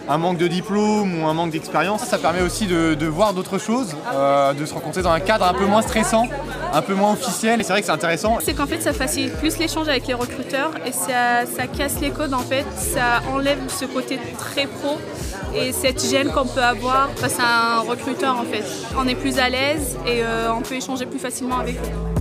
un 0.07 0.17
manque 0.17 0.37
de 0.37 0.47
diplôme 0.47 1.21
ou 1.21 1.27
un 1.27 1.33
manque 1.33 1.51
d'expérience. 1.51 2.01
Ça 2.03 2.17
permet 2.17 2.41
aussi 2.41 2.67
de, 2.67 3.05
voir 3.05 3.33
d'autres 3.33 3.57
choses, 3.57 3.95
euh, 4.13 4.53
de 4.53 4.65
se 4.65 4.73
rencontrer 4.73 5.01
dans 5.01 5.11
un 5.11 5.19
cadre 5.19 5.45
un 5.45 5.53
peu 5.53 5.65
moins 5.65 5.81
stressant, 5.81 6.27
un 6.73 6.81
peu 6.81 6.93
moins 6.93 7.13
officiel. 7.13 7.59
Et 7.59 7.63
c'est 7.63 7.73
vrai 7.73 7.81
que 7.81 7.85
c'est 7.85 7.93
intéressant. 7.93 8.37
C'est 8.41 8.53
qu'en 8.53 8.67
fait, 8.67 8.81
ça 8.81 8.93
facilite 8.93 9.33
plus 9.37 9.57
l'échange 9.57 9.87
avec 9.87 10.07
les 10.07 10.13
recruteurs 10.13 10.71
et 10.85 10.91
ça, 10.91 11.45
ça 11.45 11.67
casse 11.67 11.99
les 12.01 12.11
codes 12.11 12.33
en 12.33 12.39
fait. 12.39 12.65
Ça 12.75 13.21
enlève 13.33 13.59
ce 13.67 13.85
côté 13.85 14.19
très 14.37 14.67
pro 14.67 14.97
et 15.55 15.71
cette 15.71 16.03
gêne 16.03 16.31
qu'on 16.31 16.45
peut 16.45 16.63
avoir 16.63 17.09
face 17.15 17.37
à 17.39 17.77
un 17.77 17.79
recruteur 17.81 18.37
en 18.37 18.43
fait. 18.43 18.63
On 18.97 19.07
est 19.07 19.15
plus 19.15 19.37
à 19.37 19.49
l'aise 19.49 19.97
et 20.05 20.23
euh, 20.23 20.51
on 20.53 20.61
peut 20.61 20.75
échanger 20.75 21.05
plus 21.05 21.19
facilement 21.19 21.59
avec 21.59 21.75
eux. 21.75 22.12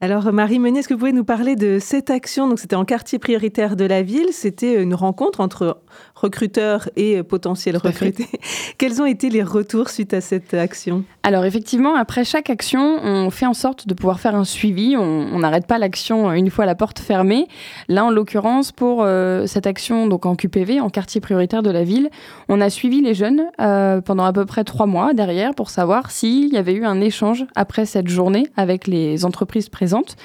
Alors 0.00 0.32
Marie 0.32 0.60
Meunier, 0.60 0.78
est-ce 0.78 0.88
que 0.88 0.94
vous 0.94 1.00
pouvez 1.00 1.12
nous 1.12 1.24
parler 1.24 1.56
de 1.56 1.80
cette 1.80 2.08
action? 2.08 2.46
Donc 2.46 2.60
c'était 2.60 2.76
en 2.76 2.84
quartier 2.84 3.18
prioritaire 3.18 3.74
de 3.74 3.84
la 3.84 4.02
ville, 4.02 4.28
c'était 4.30 4.80
une 4.80 4.94
rencontre 4.94 5.40
entre 5.40 5.82
recruteurs 6.20 6.88
et 6.96 7.22
potentiels 7.22 7.76
recrutés. 7.76 8.26
Quels 8.78 9.00
ont 9.00 9.06
été 9.06 9.30
les 9.30 9.42
retours 9.42 9.88
suite 9.88 10.14
à 10.14 10.20
cette 10.20 10.54
action? 10.54 11.04
Alors 11.22 11.44
effectivement, 11.44 11.94
après 11.94 12.24
chaque 12.24 12.50
action, 12.50 12.98
on 13.02 13.30
fait 13.30 13.46
en 13.46 13.54
sorte 13.54 13.86
de 13.86 13.94
pouvoir 13.94 14.20
faire 14.20 14.34
un 14.34 14.44
suivi. 14.44 14.96
On 14.96 15.38
n'arrête 15.38 15.66
pas 15.66 15.78
l'action 15.78 16.32
une 16.32 16.50
fois 16.50 16.66
la 16.66 16.74
porte 16.74 16.98
fermée. 16.98 17.46
Là, 17.88 18.04
en 18.04 18.10
l'occurrence, 18.10 18.72
pour 18.72 19.02
euh, 19.02 19.46
cette 19.46 19.66
action 19.66 20.06
donc 20.06 20.26
en 20.26 20.36
QPV, 20.36 20.80
en 20.80 20.90
quartier 20.90 21.20
prioritaire 21.20 21.62
de 21.62 21.70
la 21.70 21.84
ville, 21.84 22.10
on 22.48 22.60
a 22.60 22.70
suivi 22.70 23.00
les 23.00 23.14
jeunes 23.14 23.44
euh, 23.60 24.00
pendant 24.00 24.24
à 24.24 24.32
peu 24.32 24.46
près 24.46 24.64
trois 24.64 24.86
mois 24.86 25.14
derrière 25.14 25.54
pour 25.54 25.70
savoir 25.70 26.10
s'il 26.10 26.52
y 26.52 26.56
avait 26.56 26.74
eu 26.74 26.84
un 26.84 27.00
échange 27.00 27.46
après 27.54 27.86
cette 27.86 28.08
journée 28.08 28.46
avec 28.56 28.86
les 28.86 29.24
entreprises 29.24 29.68
présentes 29.68 30.16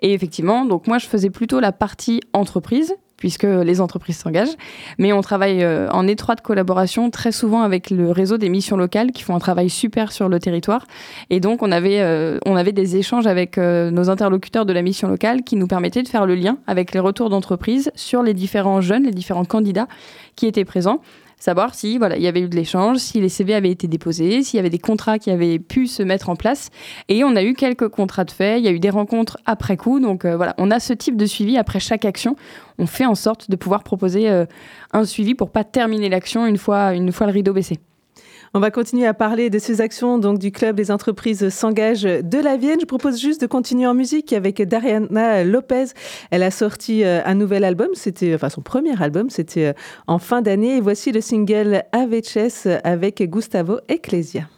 et 0.00 0.12
effectivement, 0.12 0.64
donc 0.64 0.86
moi, 0.86 0.98
je 0.98 1.06
faisais 1.06 1.30
plutôt 1.30 1.60
la 1.60 1.72
partie 1.72 2.20
entreprise, 2.32 2.94
puisque 3.18 3.42
les 3.42 3.80
entreprises 3.82 4.16
s'engagent. 4.16 4.56
Mais 4.96 5.12
on 5.12 5.20
travaille 5.20 5.62
euh, 5.62 5.90
en 5.90 6.06
étroite 6.06 6.40
collaboration 6.40 7.10
très 7.10 7.32
souvent 7.32 7.60
avec 7.62 7.90
le 7.90 8.10
réseau 8.10 8.38
des 8.38 8.48
missions 8.48 8.76
locales 8.76 9.12
qui 9.12 9.22
font 9.22 9.34
un 9.34 9.40
travail 9.40 9.68
super 9.68 10.12
sur 10.12 10.30
le 10.30 10.38
territoire. 10.38 10.86
Et 11.28 11.40
donc, 11.40 11.62
on 11.62 11.70
avait, 11.70 12.00
euh, 12.00 12.38
on 12.46 12.56
avait 12.56 12.72
des 12.72 12.96
échanges 12.96 13.26
avec 13.26 13.58
euh, 13.58 13.90
nos 13.90 14.08
interlocuteurs 14.08 14.64
de 14.64 14.72
la 14.72 14.82
mission 14.82 15.08
locale 15.08 15.42
qui 15.42 15.56
nous 15.56 15.66
permettaient 15.66 16.02
de 16.02 16.08
faire 16.08 16.24
le 16.24 16.36
lien 16.36 16.58
avec 16.66 16.92
les 16.92 17.00
retours 17.00 17.28
d'entreprise 17.28 17.90
sur 17.94 18.22
les 18.22 18.32
différents 18.32 18.80
jeunes, 18.80 19.02
les 19.02 19.10
différents 19.10 19.44
candidats 19.44 19.88
qui 20.36 20.46
étaient 20.46 20.64
présents 20.64 21.00
savoir 21.38 21.74
si 21.74 21.98
voilà, 21.98 22.16
il 22.16 22.22
y 22.22 22.26
avait 22.26 22.40
eu 22.40 22.48
de 22.48 22.56
l'échange, 22.56 22.98
si 22.98 23.20
les 23.20 23.28
CV 23.28 23.54
avaient 23.54 23.70
été 23.70 23.88
déposés, 23.88 24.42
s'il 24.42 24.56
y 24.56 24.60
avait 24.60 24.70
des 24.70 24.78
contrats 24.78 25.18
qui 25.18 25.30
avaient 25.30 25.58
pu 25.58 25.86
se 25.86 26.02
mettre 26.02 26.28
en 26.28 26.36
place. 26.36 26.70
Et 27.08 27.24
on 27.24 27.36
a 27.36 27.42
eu 27.42 27.54
quelques 27.54 27.88
contrats 27.88 28.24
de 28.24 28.30
fait, 28.30 28.58
il 28.58 28.64
y 28.64 28.68
a 28.68 28.72
eu 28.72 28.80
des 28.80 28.90
rencontres 28.90 29.38
après 29.46 29.76
coup. 29.76 30.00
Donc 30.00 30.24
euh, 30.24 30.36
voilà, 30.36 30.54
on 30.58 30.70
a 30.70 30.80
ce 30.80 30.92
type 30.92 31.16
de 31.16 31.26
suivi 31.26 31.56
après 31.56 31.80
chaque 31.80 32.04
action. 32.04 32.36
On 32.78 32.86
fait 32.86 33.06
en 33.06 33.14
sorte 33.14 33.50
de 33.50 33.56
pouvoir 33.56 33.82
proposer 33.82 34.28
euh, 34.28 34.46
un 34.92 35.04
suivi 35.04 35.34
pour 35.34 35.50
pas 35.50 35.64
terminer 35.64 36.08
l'action 36.08 36.46
une 36.46 36.58
fois, 36.58 36.94
une 36.94 37.12
fois 37.12 37.26
le 37.26 37.32
rideau 37.32 37.52
baissé. 37.52 37.78
On 38.54 38.60
va 38.60 38.70
continuer 38.70 39.06
à 39.06 39.14
parler 39.14 39.50
de 39.50 39.58
ces 39.58 39.80
actions 39.80 40.18
donc 40.18 40.38
du 40.38 40.52
club 40.52 40.76
des 40.76 40.90
entreprises 40.90 41.48
s'engagent 41.50 42.02
de 42.02 42.38
la 42.38 42.56
Vienne. 42.56 42.80
Je 42.80 42.86
propose 42.86 43.20
juste 43.20 43.40
de 43.40 43.46
continuer 43.46 43.86
en 43.86 43.94
musique 43.94 44.32
avec 44.32 44.62
Dariana 44.62 45.44
Lopez. 45.44 45.86
Elle 46.30 46.42
a 46.42 46.50
sorti 46.50 47.04
euh, 47.04 47.20
un 47.24 47.34
nouvel 47.34 47.64
album, 47.64 47.88
c'était 47.94 48.34
enfin 48.34 48.48
son 48.48 48.62
premier 48.62 49.00
album, 49.02 49.28
c'était 49.30 49.66
euh, 49.66 49.72
en 50.06 50.18
fin 50.18 50.40
d'année. 50.40 50.76
Et 50.76 50.80
voici 50.80 51.12
le 51.12 51.20
single 51.20 51.84
Aveches 51.92 52.66
avec 52.84 53.22
Gustavo 53.28 53.80
Ecclesia. 53.88 54.48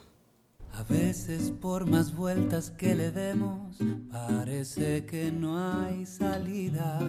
A 0.73 0.83
veces 0.83 1.51
por 1.51 1.85
más 1.85 2.11
vueltas 2.15 2.71
que 2.75 2.95
le 2.95 3.11
demos, 3.11 3.77
parece 4.09 5.05
que 5.05 5.29
no 5.31 5.57
hay 5.57 6.05
salida. 6.05 6.99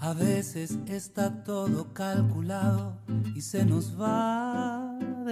A 0.00 0.14
veces 0.14 0.78
está 0.88 1.44
todo 1.44 1.92
calculado 1.92 2.96
y 3.36 3.40
se 3.40 3.64
nos 3.64 3.94
va 3.96 4.81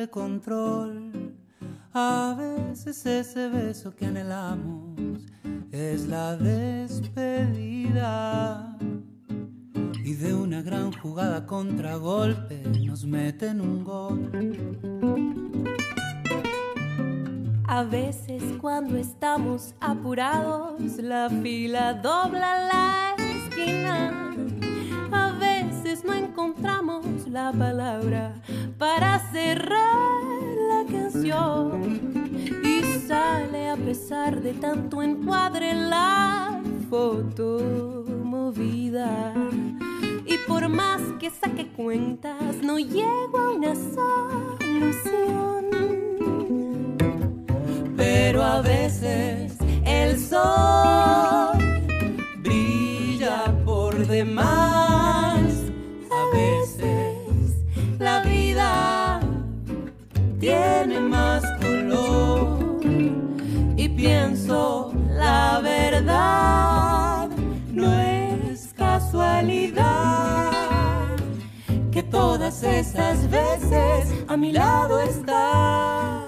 de 0.00 0.08
control. 0.08 1.34
A 1.92 2.34
veces 2.38 3.04
ese 3.04 3.48
beso 3.48 3.94
que 3.94 4.06
anhelamos 4.06 5.26
es 5.70 6.06
la 6.06 6.36
despedida. 6.36 7.58
Y 10.02 10.14
de 10.14 10.32
una 10.34 10.62
gran 10.62 10.90
jugada 10.92 11.44
contra 11.46 11.96
golpe 11.96 12.62
nos 12.86 13.04
meten 13.04 13.60
un 13.60 13.84
gol. 13.84 14.30
A 17.66 17.82
veces 17.84 18.42
cuando 18.58 18.96
estamos 18.96 19.74
apurados, 19.80 20.80
la 20.96 21.28
fila 21.28 21.92
dobla 21.92 22.68
la 22.72 23.14
esquina. 23.18 24.19
No 26.04 26.14
encontramos 26.14 27.04
la 27.28 27.52
palabra 27.52 28.34
para 28.78 29.18
cerrar 29.30 30.22
la 30.68 30.84
canción. 30.90 32.00
Y 32.64 32.82
sale 33.06 33.70
a 33.70 33.76
pesar 33.76 34.40
de 34.40 34.54
tanto 34.54 35.02
encuadre 35.02 35.74
la 35.74 36.60
foto 36.88 38.04
movida. 38.24 39.34
Y 40.26 40.36
por 40.48 40.68
más 40.68 41.00
que 41.18 41.30
saque 41.30 41.68
cuentas, 41.68 42.56
no 42.62 42.78
llego 42.78 43.38
a 43.38 43.50
una 43.50 43.74
solución 43.74 45.30
pero 48.30 48.42
a 48.42 48.62
veces 48.62 49.56
el 49.84 50.18
sol 50.18 51.58
brilla 52.42 53.52
por 53.64 54.06
demás. 54.06 54.89
Esas 72.62 73.30
veces 73.30 74.24
a 74.28 74.36
mi 74.36 74.52
lado 74.52 75.00
estás 75.00 76.19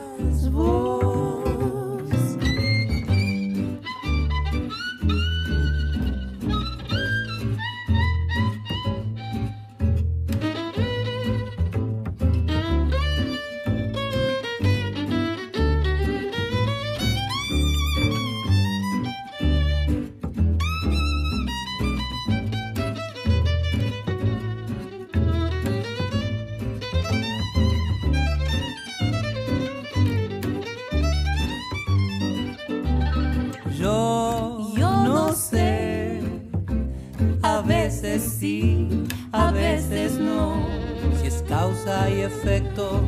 efecto, 42.23 43.01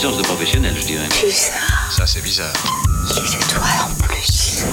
De 0.00 0.22
professionnel, 0.22 0.72
je 0.80 0.86
dirais. 0.86 1.08
Ça, 1.90 2.06
c'est 2.06 2.22
bizarre. 2.22 2.54
Étoiles 3.10 3.62
en 3.84 4.02
plus. 4.06 4.64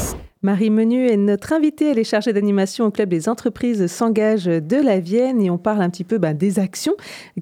Marie 0.44 0.70
Menu 0.70 1.08
est 1.08 1.18
notre 1.18 1.52
invitée. 1.52 1.90
Elle 1.92 2.00
est 2.00 2.04
chargée 2.06 2.32
d'animation 2.32 2.86
au 2.86 2.92
Club 2.92 3.10
des 3.10 3.28
entreprises 3.28 3.88
s'engagent 3.88 4.46
de 4.46 4.78
la 4.78 5.00
Vienne 5.00 5.42
et 5.42 5.50
on 5.50 5.58
parle 5.58 5.82
un 5.82 5.90
petit 5.90 6.06
peu 6.06 6.18
ben, 6.20 6.34
des 6.34 6.60
actions 6.60 6.94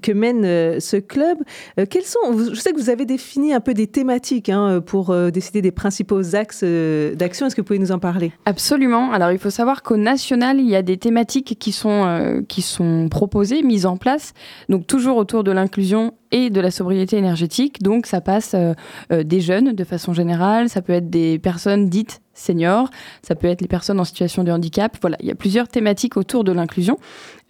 que 0.02 0.10
mène 0.10 0.44
euh, 0.44 0.80
ce 0.80 0.96
club. 0.96 1.38
Euh, 1.78 1.84
quels 1.88 2.04
sont, 2.04 2.18
vous- 2.32 2.54
je 2.54 2.60
sais 2.60 2.72
que 2.72 2.78
vous 2.78 2.90
avez 2.90 3.04
défini 3.04 3.52
un 3.54 3.60
peu 3.60 3.74
des 3.74 3.86
thématiques 3.86 4.48
hein, 4.48 4.80
pour 4.84 5.10
euh, 5.10 5.30
décider 5.30 5.62
des 5.62 5.70
principaux 5.70 6.34
axes 6.34 6.62
euh, 6.64 7.14
d'action. 7.14 7.46
Est-ce 7.46 7.54
que 7.54 7.60
vous 7.60 7.66
pouvez 7.66 7.78
nous 7.78 7.92
en 7.92 7.98
parler? 8.00 8.32
Absolument. 8.46 9.12
Alors, 9.12 9.30
il 9.30 9.38
faut 9.38 9.50
savoir 9.50 9.82
qu'au 9.84 9.96
national, 9.98 10.58
il 10.58 10.68
y 10.68 10.74
a 10.74 10.82
des 10.82 10.96
thématiques 10.96 11.56
qui 11.60 11.70
sont, 11.72 12.04
euh, 12.06 12.40
qui 12.48 12.62
sont 12.62 13.08
proposées, 13.10 13.62
mises 13.62 13.86
en 13.86 13.96
place, 13.98 14.32
donc 14.68 14.86
toujours 14.88 15.18
autour 15.18 15.44
de 15.44 15.52
l'inclusion 15.52 16.14
et 16.32 16.50
de 16.50 16.60
la 16.60 16.70
sobriété 16.70 17.16
énergétique. 17.16 17.82
Donc, 17.82 18.06
ça 18.06 18.20
passe 18.20 18.52
euh, 18.54 18.74
euh, 19.12 19.22
des 19.22 19.40
jeunes 19.40 19.72
de 19.72 19.84
façon 19.84 20.12
générale, 20.12 20.68
ça 20.68 20.82
peut 20.82 20.92
être 20.92 21.10
des 21.10 21.38
personnes 21.38 21.88
dites 21.88 22.20
seniors, 22.36 22.90
ça 23.22 23.34
peut 23.34 23.48
être 23.48 23.60
les 23.60 23.68
personnes 23.68 23.98
en 23.98 24.04
situation 24.04 24.44
de 24.44 24.52
handicap. 24.52 24.96
Voilà, 25.00 25.16
il 25.20 25.26
y 25.26 25.30
a 25.30 25.34
plusieurs 25.34 25.68
thématiques 25.68 26.16
autour 26.16 26.44
de 26.44 26.52
l'inclusion. 26.52 26.98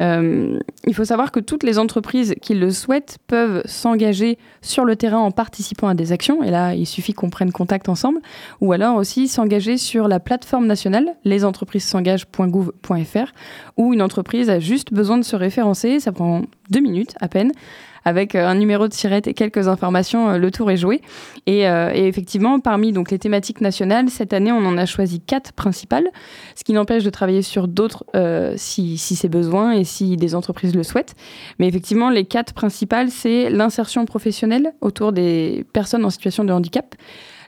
Euh, 0.00 0.58
il 0.86 0.94
faut 0.94 1.04
savoir 1.04 1.32
que 1.32 1.40
toutes 1.40 1.62
les 1.62 1.78
entreprises 1.78 2.34
qui 2.40 2.54
le 2.54 2.70
souhaitent 2.70 3.18
peuvent 3.26 3.62
s'engager 3.64 4.38
sur 4.62 4.84
le 4.84 4.96
terrain 4.96 5.18
en 5.18 5.30
participant 5.30 5.88
à 5.88 5.94
des 5.94 6.12
actions. 6.12 6.42
Et 6.42 6.50
là, 6.50 6.74
il 6.74 6.86
suffit 6.86 7.14
qu'on 7.14 7.30
prenne 7.30 7.52
contact 7.52 7.88
ensemble. 7.88 8.20
Ou 8.60 8.72
alors 8.72 8.96
aussi 8.96 9.28
s'engager 9.28 9.78
sur 9.78 10.08
la 10.08 10.20
plateforme 10.20 10.66
nationale 10.66 11.16
lesentreprises-s'engagent.gouv.fr 11.24 13.32
où 13.76 13.94
une 13.94 14.02
entreprise 14.02 14.50
a 14.50 14.58
juste 14.60 14.92
besoin 14.92 15.16
de 15.18 15.24
se 15.24 15.36
référencer. 15.36 16.00
Ça 16.00 16.10
prend 16.12 16.42
deux 16.70 16.80
minutes 16.80 17.14
à 17.20 17.28
peine. 17.28 17.52
Avec 18.06 18.36
euh, 18.36 18.46
un 18.46 18.54
numéro 18.54 18.86
de 18.86 18.92
tirette 18.92 19.26
et 19.26 19.34
quelques 19.34 19.66
informations, 19.66 20.30
euh, 20.30 20.38
le 20.38 20.52
tour 20.52 20.70
est 20.70 20.76
joué. 20.76 21.02
Et, 21.46 21.68
euh, 21.68 21.90
et 21.92 22.06
effectivement, 22.06 22.60
parmi 22.60 22.92
donc, 22.92 23.10
les 23.10 23.18
thématiques 23.18 23.60
nationales, 23.60 24.10
cette 24.10 24.32
année, 24.32 24.52
on 24.52 24.64
en 24.64 24.78
a 24.78 24.86
choisi 24.86 25.18
quatre 25.18 25.52
principales, 25.52 26.08
ce 26.54 26.62
qui 26.62 26.72
n'empêche 26.72 27.02
de 27.02 27.10
travailler 27.10 27.42
sur 27.42 27.66
d'autres 27.66 28.04
si, 28.56 28.96
si 28.96 29.16
c'est 29.16 29.28
besoin 29.28 29.72
et 29.72 29.82
si 29.82 30.16
des 30.16 30.36
entreprises 30.36 30.74
le 30.74 30.84
souhaitent. 30.84 31.16
Mais 31.58 31.66
effectivement, 31.66 32.08
les 32.08 32.24
quatre 32.24 32.54
principales, 32.54 33.10
c'est 33.10 33.50
l'insertion 33.50 34.04
professionnelle 34.04 34.72
autour 34.80 35.12
des 35.12 35.66
personnes 35.72 36.04
en 36.04 36.10
situation 36.10 36.44
de 36.44 36.52
handicap, 36.52 36.94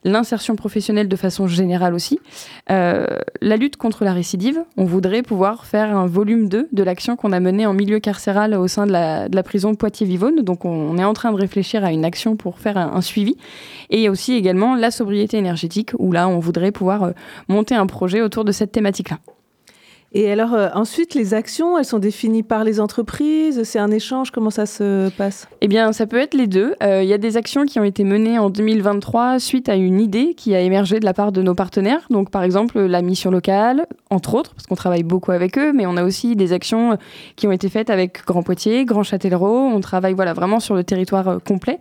l'insertion 0.05 0.57
professionnelle 0.57 1.09
de 1.09 1.17
façon 1.17 1.47
générale 1.47 1.95
aussi, 1.95 2.19
euh, 2.71 3.07
la 3.41 3.57
lutte 3.57 3.77
contre 3.77 4.05
la 4.05 4.13
récidive. 4.13 4.65
On 4.77 4.85
voudrait 4.85 5.23
pouvoir 5.23 5.67
faire 5.67 5.97
un 5.97 6.07
volume 6.07 6.49
2 6.49 6.69
de 6.73 6.83
l'action 6.83 7.17
qu'on 7.17 7.33
a 7.33 7.41
menée 7.41 7.67
en 7.67 7.73
milieu 7.73 7.99
carcéral 8.01 8.55
au 8.55 8.69
sein 8.69 8.87
de 8.87 8.93
la, 8.93 9.43
prison 9.43 9.75
Poitiers-Vivonne. 9.75 10.43
Donc 10.43 10.65
on, 10.65 10.99
est 10.99 11.05
en 11.05 11.15
train 11.15 11.33
de 11.33 11.37
réfléchir 11.37 11.85
à 11.85 11.93
une 11.93 12.05
action 12.05 12.37
pour 12.37 12.59
faire 12.59 12.77
un, 12.77 13.01
suivi. 13.01 13.37
Et 13.91 14.09
aussi 14.09 14.35
également 14.35 14.75
la 14.75 14.91
sobriété 14.91 15.39
énergétique, 15.39 15.93
où 15.99 16.13
là 16.13 16.29
on 16.29 16.39
voudrait 16.39 16.73
pouvoir 16.73 17.03
euh, 17.03 17.13
monter 17.49 17.75
un 17.75 17.87
projet 17.87 18.21
autour 18.21 18.45
de 18.45 18.53
cette 18.53 18.73
thématique-là. 18.73 19.19
Et 20.15 20.33
alors 20.33 20.55
euh, 20.55 20.69
ensuite, 20.73 21.15
les 21.15 21.35
actions, 21.35 21.77
elles 21.77 21.85
sont 21.85 21.99
définies 21.99 22.43
par 22.43 22.65
les 22.65 22.81
entreprises, 22.81 23.63
c'est 23.65 23.79
un 23.79 23.91
échange, 23.91 24.31
comment 24.31 24.49
ça 24.49 24.65
se 24.65 25.11
passe? 25.11 25.47
Eh 25.61 25.69
bien, 25.69 25.93
ça 25.93 26.07
peut 26.07 26.17
être 26.17 26.33
les 26.33 26.47
deux. 26.47 26.75
Euh, 26.83 27.03
Il 27.03 27.09
y 27.11 27.13
a 27.13 27.19
des 27.19 27.37
actions 27.37 27.67
qui 27.67 27.79
ont 27.79 27.85
été 27.85 28.05
menées 28.05 28.39
en 28.39 28.49
2023 28.49 29.39
suite 29.39 29.69
à 29.69 29.75
une 29.77 30.01
idée 30.01 30.33
qui 30.35 30.55
a 30.55 30.61
émergé 30.63 30.99
de 30.99 31.05
la 31.05 31.13
part 31.13 31.31
de 31.31 31.43
nos 31.43 31.55
partenaires. 31.55 32.07
Donc, 32.09 32.31
par 32.31 32.43
exemple, 32.43 32.81
la 32.81 33.03
mission 33.03 33.31
locale, 33.31 33.87
entre 34.09 34.35
autres, 34.35 34.55
parce 34.55 34.67
qu'on 34.67 34.77
travaille 34.77 35.03
beaucoup 35.03 35.31
avec 35.33 35.59
eux, 35.59 35.75
mais 35.75 35.85
on 35.85 35.99
a 35.99 36.05
aussi 36.05 36.37
des 36.37 36.55
actions 36.55 36.97
qui 37.37 37.47
ont 37.47 37.53
été 37.53 37.69
faites 37.69 37.91
avec 37.91 38.25
Grand 38.25 38.43
Poitiers, 38.43 38.87
Grand 38.87 39.03
Châtellerault. 39.03 39.69
On 39.75 39.81
travaille 39.81 40.15
voilà, 40.15 40.33
vraiment 40.33 40.59
sur 40.59 40.75
le 40.75 40.85
territoire 40.85 41.29
euh, 41.29 41.39
complet. 41.39 41.79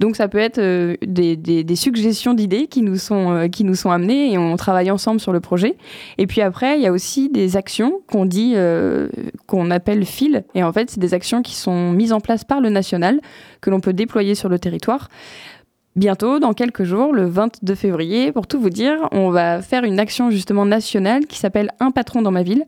Donc, 0.00 0.16
ça 0.16 0.28
peut 0.28 0.36
être 0.36 0.60
des, 0.60 1.36
des- 1.36 1.76
suggestions 1.76 2.34
d'idées 2.34 2.66
qui, 2.66 2.82
nous 2.82 2.96
sont, 2.98 3.48
qui 3.50 3.64
nous 3.64 3.74
sont 3.74 3.90
amenées 3.90 4.32
et 4.34 4.36
on 4.38 4.54
travaille 4.56 4.90
ensemble 4.90 5.18
sur 5.18 5.32
le 5.32 5.40
projet. 5.40 5.76
Et 6.18 6.26
puis 6.26 6.42
après, 6.42 6.76
il 6.76 6.82
y 6.82 6.86
a 6.86 6.92
aussi 6.92 7.30
des 7.30 7.56
actions 7.56 7.69
qu'on 8.06 8.26
dit, 8.26 8.52
euh, 8.56 9.08
qu'on 9.46 9.70
appelle 9.70 10.04
fil. 10.04 10.44
Et 10.54 10.62
en 10.62 10.72
fait, 10.72 10.90
c'est 10.90 11.00
des 11.00 11.14
actions 11.14 11.42
qui 11.42 11.54
sont 11.54 11.92
mises 11.92 12.12
en 12.12 12.20
place 12.20 12.44
par 12.44 12.60
le 12.60 12.70
national, 12.70 13.20
que 13.60 13.70
l'on 13.70 13.80
peut 13.80 13.92
déployer 13.92 14.34
sur 14.34 14.48
le 14.48 14.58
territoire. 14.58 15.08
Bientôt, 15.96 16.38
dans 16.38 16.52
quelques 16.52 16.84
jours, 16.84 17.12
le 17.12 17.26
22 17.26 17.74
février, 17.74 18.32
pour 18.32 18.46
tout 18.46 18.60
vous 18.60 18.70
dire, 18.70 19.08
on 19.10 19.30
va 19.30 19.60
faire 19.60 19.84
une 19.84 19.98
action 19.98 20.30
justement 20.30 20.64
nationale 20.64 21.26
qui 21.26 21.38
s'appelle 21.38 21.70
Un 21.80 21.90
patron 21.90 22.22
dans 22.22 22.30
ma 22.30 22.42
ville. 22.42 22.64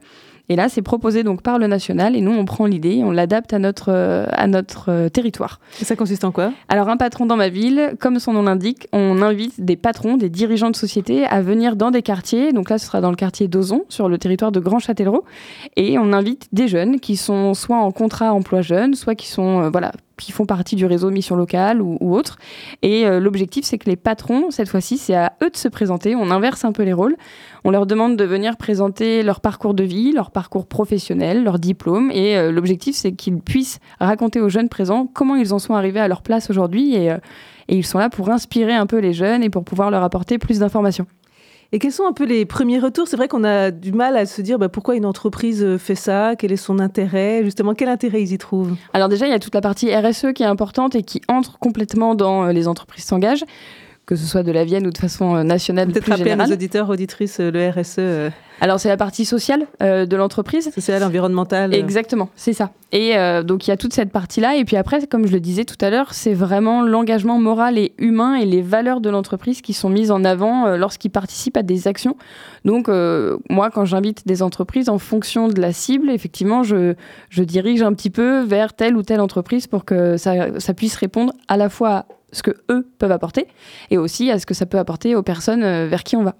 Et 0.53 0.57
là, 0.57 0.69
c'est 0.69 0.83
proposé 0.83 1.23
donc 1.23 1.41
par 1.41 1.59
le 1.59 1.67
national 1.67 2.15
et 2.15 2.21
nous, 2.21 2.31
on 2.31 2.45
prend 2.45 2.67
l'idée 2.67 2.97
et 2.97 3.05
on 3.05 3.11
l'adapte 3.11 3.55
à 3.55 3.59
notre, 3.59 3.87
euh, 3.89 4.27
à 4.33 4.47
notre 4.47 4.91
euh, 4.91 5.09
territoire. 5.09 5.61
Et 5.81 5.87
ça 5.87 5.97
consiste 5.97 6.25
en 6.25 6.31
quoi? 6.31 6.53
Alors, 6.69 6.91
un 6.91 6.99
patron 6.99 7.25
dans 7.25 7.37
ma 7.37 7.49
ville, 7.49 7.95
comme 7.99 8.19
son 8.19 8.35
nom 8.35 8.43
l'indique, 8.43 8.87
on 8.93 9.23
invite 9.23 9.65
des 9.65 9.77
patrons, 9.77 10.19
des 10.19 10.29
dirigeants 10.29 10.69
de 10.69 10.77
société 10.77 11.25
à 11.25 11.41
venir 11.41 11.75
dans 11.75 11.91
des 11.91 12.03
quartiers. 12.03 12.53
Donc 12.53 12.69
là, 12.69 12.77
ce 12.77 12.85
sera 12.85 13.01
dans 13.01 13.09
le 13.09 13.17
quartier 13.17 13.49
d'Ozon, 13.49 13.87
sur 13.89 14.11
le 14.11 14.19
territoire 14.19 14.53
de 14.53 14.61
Grand 14.61 14.79
Châtellerault. 14.79 15.25
Et 15.77 15.99
on 15.99 16.13
invite 16.13 16.49
des 16.53 16.69
jeunes 16.69 17.01
qui 17.01 17.17
sont 17.17 17.55
soit 17.55 17.79
en 17.79 17.91
contrat 17.91 18.35
emploi 18.35 18.61
jeune, 18.61 18.93
soit 18.93 19.15
qui 19.15 19.29
sont, 19.29 19.63
euh, 19.63 19.71
voilà, 19.71 19.93
qui 20.23 20.33
font 20.33 20.47
partie 20.47 20.77
du 20.77 20.87
réseau 20.87 21.11
mission 21.11 21.37
locale 21.37 21.83
ou, 21.83 21.99
ou 22.01 22.15
autre. 22.15 22.39
Et 22.83 23.07
euh, 23.07 23.21
l'objectif, 23.21 23.65
c'est 23.65 23.79
que 23.79 23.89
les 23.89 23.97
patrons, 23.97 24.51
cette 24.51 24.69
fois-ci, 24.69 24.99
c'est 24.99 25.15
à 25.15 25.33
eux 25.43 25.51
de 25.51 25.57
se 25.57 25.69
présenter. 25.69 26.15
On 26.15 26.31
inverse 26.31 26.65
un 26.65 26.73
peu 26.73 26.83
les 26.83 26.93
rôles. 26.93 27.17
On 27.65 27.71
leur 27.71 27.87
demande 27.87 28.17
de 28.17 28.25
venir 28.25 28.57
présenter 28.57 29.23
leur 29.23 29.41
parcours 29.41 29.75
de 29.75 29.85
vie, 29.85 30.13
leur 30.13 30.31
parcours 30.31 30.67
professionnel, 30.67 31.45
leur 31.45 31.59
diplôme. 31.59 32.11
Et 32.13 32.37
euh, 32.37 32.51
l'objectif, 32.53 32.95
c'est 32.95 33.13
qu'ils 33.13 33.39
puissent 33.39 33.81
raconter 34.01 34.41
aux 34.41 34.49
jeunes 34.49 34.69
présents 34.69 35.09
comment 35.13 35.35
ils 35.37 35.53
en 35.53 35.59
sont 35.59 35.75
arrivés 35.75 36.01
à 36.01 36.09
leur 36.09 36.23
place 36.23 36.51
aujourd'hui. 36.51 36.95
Et, 36.95 37.11
euh, 37.11 37.19
et 37.69 37.77
ils 37.77 37.87
sont 37.87 37.99
là 37.99 38.09
pour 38.09 38.31
inspirer 38.31 38.75
un 38.75 38.87
peu 38.87 38.99
les 38.99 39.13
jeunes 39.13 39.43
et 39.43 39.51
pour 39.51 39.65
pouvoir 39.65 39.91
leur 39.91 40.03
apporter 40.03 40.39
plus 40.39 40.59
d'informations. 40.59 41.07
Et 41.75 41.79
quels 41.79 41.93
sont 41.93 42.07
un 42.07 42.13
peu 42.13 42.25
les 42.25 42.45
premiers 42.45 42.79
retours? 42.79 43.09
C'est 43.09 43.17
vrai 43.17 43.29
qu'on 43.29 43.45
a 43.45 43.71
du 43.71 43.93
mal 43.93 44.15
à 44.19 44.27
se 44.27 44.43
dire 44.43 44.59
bah, 44.59 44.69
pourquoi 44.69 44.95
une 44.95 45.07
entreprise 45.07 45.65
euh, 45.65 45.79
fait 45.79 45.95
ça, 45.95 46.35
quel 46.37 46.53
est 46.53 46.57
son 46.57 46.79
intérêt, 46.79 47.43
justement 47.45 47.73
quel 47.73 47.89
intérêt 47.89 48.23
ils 48.23 48.33
y 48.35 48.39
trouvent? 48.39 48.77
Alors 48.93 49.09
déjà, 49.09 49.27
il 49.27 49.31
y 49.31 49.35
a 49.35 49.39
toute 49.39 49.55
la 49.55 49.63
partie 49.63 49.95
RSE 49.95 50.35
qui 50.35 50.43
est 50.43 50.47
importante 50.47 50.95
et 50.95 51.03
qui 51.03 51.23
entre 51.29 51.59
complètement 51.59 52.15
dans 52.15 52.45
euh, 52.45 52.53
les 52.53 52.69
entreprises 52.69 53.05
s'engagent, 53.05 53.45
que 54.13 54.19
ce 54.19 54.27
soit 54.27 54.43
de 54.43 54.53
la 54.53 54.65
Vienne 54.65 54.87
ou 54.87 54.91
de 54.91 54.99
façon 54.99 55.37
euh, 55.37 55.43
nationale 55.43 55.89
Peut-être 55.89 56.05
plus 56.05 56.13
à 56.13 56.17
nos 56.19 56.25
générale. 56.25 56.53
auditeurs, 56.53 56.91
auditrices, 56.91 57.41
euh, 57.41 57.51
le 57.51 57.71
RSE, 57.71 57.95
euh, 57.99 58.31
Alors 58.61 58.79
c'est 58.79 58.89
la 58.91 58.99
partie 58.99 59.25
sociale 59.25 59.67
euh, 59.83 60.05
de 60.05 60.17
l'entreprise. 60.17 60.71
social, 60.71 61.03
environnemental. 61.03 61.73
euh. 61.73 61.77
Exactement, 61.79 62.29
c'est 62.37 62.53
ça. 62.53 62.71
Et 62.93 63.17
euh, 63.17 63.43
donc 63.43 63.67
il 63.67 63.71
y 63.71 63.73
a 63.73 63.79
toute 63.79 63.95
cette 63.95 64.11
partie-là. 64.13 64.57
Et 64.57 64.65
puis 64.67 64.77
après, 64.77 65.07
comme 65.07 65.27
je 65.27 65.33
le 65.33 65.41
disais 65.41 65.65
tout 65.65 65.79
à 65.81 65.89
l'heure, 65.89 66.13
c'est 66.13 66.35
vraiment 66.35 66.83
l'engagement 66.83 67.39
moral 67.41 67.79
et 67.79 67.95
humain 67.99 68.35
et 68.35 68.45
les 68.45 68.61
valeurs 68.61 69.01
de 69.01 69.09
l'entreprise 69.09 69.63
qui 69.63 69.73
sont 69.73 69.89
mises 69.89 70.11
en 70.11 70.25
avant 70.25 70.77
lorsqu'ils 70.77 71.11
participent 71.11 71.57
à 71.57 71.63
des 71.63 71.89
actions. 71.89 72.17
Donc 72.67 72.89
moi, 73.49 73.71
quand 73.71 73.87
j'invite 73.87 74.27
des 74.27 74.43
entreprises 74.43 74.91
en 74.91 74.99
fonction 74.99 75.49
de 75.49 75.59
la 75.61 75.73
cible, 75.73 76.11
effectivement, 76.11 76.63
je, 76.63 76.95
je 77.31 77.43
dirige 77.43 77.83
un 77.83 77.95
petit 77.95 78.11
peu 78.11 78.43
vers 78.43 78.75
telle 78.75 78.95
ou 78.97 79.03
telle 79.03 79.21
entreprise 79.21 79.67
pour 79.67 79.87
que 79.87 80.19
ça, 80.19 80.61
ça 80.61 80.75
puisse 80.75 80.97
répondre 80.97 81.33
à 81.49 81.57
la 81.57 81.71
fois 81.71 82.05
ce 82.33 82.43
que 82.43 82.51
eux 82.71 82.89
peuvent 82.99 83.13
apporter 83.13 83.47
et 83.91 83.99
aussi 83.99 84.31
à 84.31 84.39
ce 84.39 84.47
que 84.47 84.55
ça 84.55 84.67
peut 84.67 84.79
apporter 84.79 85.15
aux 85.15 85.23
personnes 85.23 85.63
euh, 85.63 85.87
vers 85.87 86.03
qui 86.03 86.17
on 86.17 86.25
va. 86.25 86.37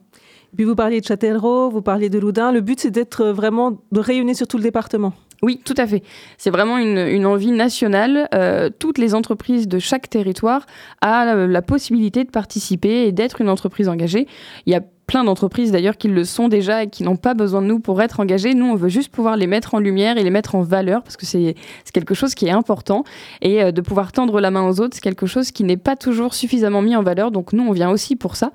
Puis 0.57 0.65
vous 0.65 0.75
parliez 0.75 1.01
de 1.01 1.07
Châtellerault, 1.07 1.71
vous 1.71 1.83
parliez 1.83 2.11
de 2.11 2.19
Loudun. 2.19 2.53
Le 2.53 2.61
but, 2.61 2.81
c'est 2.81 2.91
d'être 2.91 3.23
euh, 3.23 3.33
vraiment 3.33 3.79
de 3.91 4.01
rayonner 4.01 4.35
sur 4.35 4.47
tout 4.47 4.59
le 4.59 4.63
département. 4.63 5.15
Oui, 5.43 5.61
tout 5.65 5.75
à 5.77 5.87
fait. 5.87 6.03
C'est 6.39 6.51
vraiment 6.51 6.79
une, 6.79 6.99
une 6.99 7.27
envie 7.27 7.51
nationale. 7.51 8.29
Euh, 8.33 8.71
toutes 8.79 8.99
les 8.99 9.15
entreprises 9.15 9.67
de 9.67 9.81
chaque 9.81 10.09
territoire 10.09 10.67
ont 11.03 11.25
la, 11.25 11.47
la 11.47 11.63
possibilité 11.63 12.23
de 12.23 12.31
participer 12.31 13.07
et 13.07 13.13
d'être 13.13 13.41
une 13.41 13.49
entreprise 13.49 13.89
engagée. 13.89 14.29
Il 14.67 14.73
y 14.73 14.77
a 14.77 14.83
plein 15.07 15.25
d'entreprises 15.25 15.73
d'ailleurs 15.73 15.97
qui 15.97 16.09
le 16.09 16.25
sont 16.25 16.49
déjà 16.49 16.85
et 16.85 16.87
qui 16.89 17.03
n'ont 17.03 17.17
pas 17.17 17.35
besoin 17.35 17.61
de 17.61 17.67
nous 17.67 17.81
pour 17.81 18.01
être 18.01 18.21
engagées. 18.21 18.55
Nous, 18.55 18.67
on 18.67 18.77
veut 18.77 18.89
juste 18.89 19.11
pouvoir 19.11 19.37
les 19.37 19.47
mettre 19.47 19.75
en 19.75 19.79
lumière 19.79 20.17
et 20.17 20.23
les 20.23 20.31
mettre 20.31 20.55
en 20.55 20.63
valeur 20.63 21.03
parce 21.03 21.17
que 21.17 21.27
c'est 21.27 21.55
quelque 21.93 22.15
chose 22.15 22.35
qui 22.35 22.47
est 22.47 22.51
important. 22.51 23.05
Et 23.43 23.63
euh, 23.63 23.73
de 23.73 23.81
pouvoir 23.81 24.13
tendre 24.13 24.41
la 24.41 24.51
main 24.51 24.67
aux 24.67 24.81
autres, 24.81 24.95
c'est 24.95 25.03
quelque 25.03 25.27
chose 25.27 25.51
qui 25.51 25.65
n'est 25.65 25.77
pas 25.77 25.97
toujours 25.97 26.35
suffisamment 26.35 26.83
mis 26.83 26.97
en 26.97 27.03
valeur. 27.03 27.31
Donc 27.31 27.53
nous, 27.53 27.63
on 27.63 27.73
vient 27.73 27.91
aussi 27.91 28.17
pour 28.17 28.37
ça. 28.37 28.53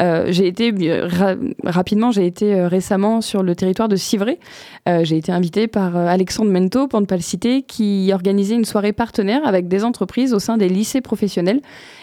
Euh, 0.00 0.26
j'ai 0.28 0.46
été 0.46 0.72
euh, 0.88 1.06
ra- 1.06 1.34
rapidement, 1.64 2.10
j'ai 2.10 2.26
été 2.26 2.64
récemment 2.64 3.20
sur 3.20 3.42
le 3.42 3.54
territoire 3.54 3.88
de 3.88 3.96
Civray. 3.96 4.38
J'ai 5.02 5.18
été 5.18 5.32
invitée 5.32 5.66
par 5.66 5.94
Alexandre 5.96 6.50
Mento, 6.50 6.88
pour 6.88 7.00
ne 7.02 7.04
pas 7.04 7.16
le 7.16 7.22
citer, 7.22 7.60
qui 7.60 8.10
organisait 8.10 8.54
une 8.54 8.64
soirée 8.64 8.94
partenaire 8.94 9.42
avec 9.44 9.68
des 9.68 9.84
entreprises 9.84 10.32
au 10.32 10.38
sein 10.38 10.56
des 10.56 10.70
lycées 10.70 11.02
professionnels. 11.02 11.60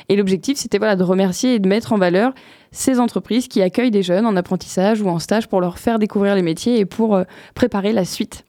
Et 0.08 0.16
l'objectif, 0.16 0.58
c'était 0.60 0.78
voilà, 0.78 0.96
de 0.96 1.04
remercier 1.04 1.56
et 1.56 1.60
de 1.60 1.68
mettre 1.68 1.94
en 1.94 1.98
valeur 1.98 2.34
ces 2.72 3.00
entreprises 3.00 3.48
qui 3.48 3.62
accueillent 3.62 3.92
des 3.92 4.04
jeunes 4.04 4.26
en 4.26 4.36
apprentissage 4.36 5.02
ou 5.02 5.08
en 5.10 5.20
stage 5.20 5.48
pour 5.48 5.62
leur 5.62 5.80
faire 5.80 6.00
découvrir 6.00 6.36
les 6.36 6.42
métiers 6.42 6.80
et 6.80 6.86
pour 6.86 7.16
euh, 7.16 7.24
préparer 7.54 7.94
la 7.94 8.06
suite. 8.06 8.44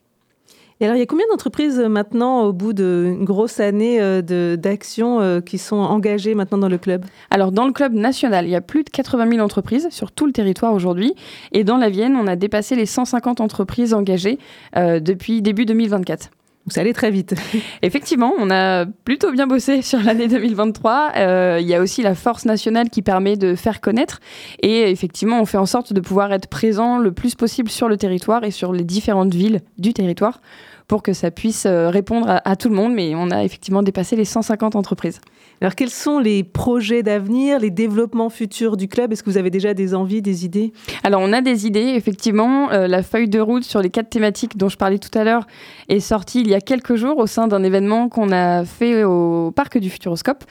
Et 0.78 0.84
alors, 0.84 0.96
il 0.96 0.98
y 0.98 1.02
a 1.02 1.06
combien 1.06 1.24
d'entreprises 1.30 1.78
euh, 1.80 1.88
maintenant, 1.88 2.42
au 2.42 2.52
bout 2.52 2.74
d'une 2.74 3.24
grosse 3.24 3.60
année 3.60 3.98
euh, 3.98 4.20
de- 4.20 4.56
d'action, 4.60 5.20
euh, 5.22 5.40
qui 5.40 5.56
sont 5.56 5.76
engagées 5.76 6.34
maintenant 6.34 6.58
dans 6.58 6.68
le 6.68 6.76
club? 6.76 7.06
Alors, 7.30 7.50
dans 7.50 7.66
le 7.66 7.72
club 7.72 7.94
national, 7.94 8.44
il 8.44 8.50
y 8.50 8.54
a 8.56 8.60
plus 8.60 8.84
de 8.84 8.90
80 8.90 9.30
000 9.30 9.40
entreprises 9.42 9.88
sur 9.90 10.12
tout 10.12 10.26
le 10.26 10.32
territoire 10.32 10.74
aujourd'hui. 10.74 11.14
Et 11.52 11.64
dans 11.64 11.78
la 11.78 11.88
Vienne, 11.88 12.14
on 12.14 12.26
a 12.26 12.36
dépassé 12.36 12.76
les 12.76 12.84
150 12.84 13.40
entreprises 13.40 13.94
engagées 13.94 14.38
euh, 14.76 15.00
depuis 15.00 15.40
début 15.40 15.64
2024. 15.64 16.28
Ça 16.68 16.80
allait 16.80 16.92
très 16.92 17.10
vite. 17.10 17.34
Effectivement, 17.82 18.32
on 18.38 18.50
a 18.50 18.86
plutôt 18.86 19.30
bien 19.30 19.46
bossé 19.46 19.82
sur 19.82 20.02
l'année 20.02 20.28
2023. 20.28 21.12
Euh, 21.16 21.58
il 21.60 21.66
y 21.66 21.74
a 21.74 21.80
aussi 21.80 22.02
la 22.02 22.14
force 22.14 22.44
nationale 22.44 22.90
qui 22.90 23.02
permet 23.02 23.36
de 23.36 23.54
faire 23.54 23.80
connaître. 23.80 24.20
Et 24.62 24.90
effectivement, 24.90 25.40
on 25.40 25.44
fait 25.44 25.58
en 25.58 25.66
sorte 25.66 25.92
de 25.92 26.00
pouvoir 26.00 26.32
être 26.32 26.48
présent 26.48 26.98
le 26.98 27.12
plus 27.12 27.34
possible 27.34 27.70
sur 27.70 27.88
le 27.88 27.96
territoire 27.96 28.44
et 28.44 28.50
sur 28.50 28.72
les 28.72 28.84
différentes 28.84 29.34
villes 29.34 29.60
du 29.78 29.92
territoire 29.92 30.40
pour 30.88 31.02
que 31.02 31.12
ça 31.12 31.30
puisse 31.30 31.66
euh, 31.66 31.90
répondre 31.90 32.28
à, 32.28 32.48
à 32.48 32.56
tout 32.56 32.68
le 32.68 32.74
monde. 32.74 32.94
Mais 32.94 33.14
on 33.14 33.30
a 33.30 33.44
effectivement 33.44 33.82
dépassé 33.82 34.16
les 34.16 34.24
150 34.24 34.76
entreprises. 34.76 35.20
Alors, 35.62 35.74
quels 35.74 35.90
sont 35.90 36.18
les 36.18 36.44
projets 36.44 37.02
d'avenir, 37.02 37.58
les 37.60 37.70
développements 37.70 38.28
futurs 38.28 38.76
du 38.76 38.88
club? 38.88 39.12
Est-ce 39.12 39.22
que 39.22 39.30
vous 39.30 39.38
avez 39.38 39.48
déjà 39.48 39.72
des 39.72 39.94
envies, 39.94 40.20
des 40.20 40.44
idées? 40.44 40.72
Alors, 41.02 41.22
on 41.22 41.32
a 41.32 41.40
des 41.40 41.66
idées, 41.66 41.94
effectivement. 41.96 42.70
Euh, 42.72 42.86
la 42.86 43.02
feuille 43.02 43.28
de 43.28 43.40
route 43.40 43.64
sur 43.64 43.80
les 43.80 43.88
quatre 43.88 44.10
thématiques 44.10 44.58
dont 44.58 44.68
je 44.68 44.76
parlais 44.76 44.98
tout 44.98 45.16
à 45.18 45.24
l'heure 45.24 45.46
est 45.88 46.00
sortie 46.00 46.40
il 46.40 46.48
y 46.48 46.54
a 46.54 46.60
quelques 46.60 46.96
jours 46.96 47.16
au 47.16 47.26
sein 47.26 47.48
d'un 47.48 47.62
événement 47.62 48.10
qu'on 48.10 48.32
a 48.32 48.66
fait 48.66 49.04
au 49.04 49.50
Parc 49.50 49.78
du 49.78 49.88
Futuroscope. 49.88 50.44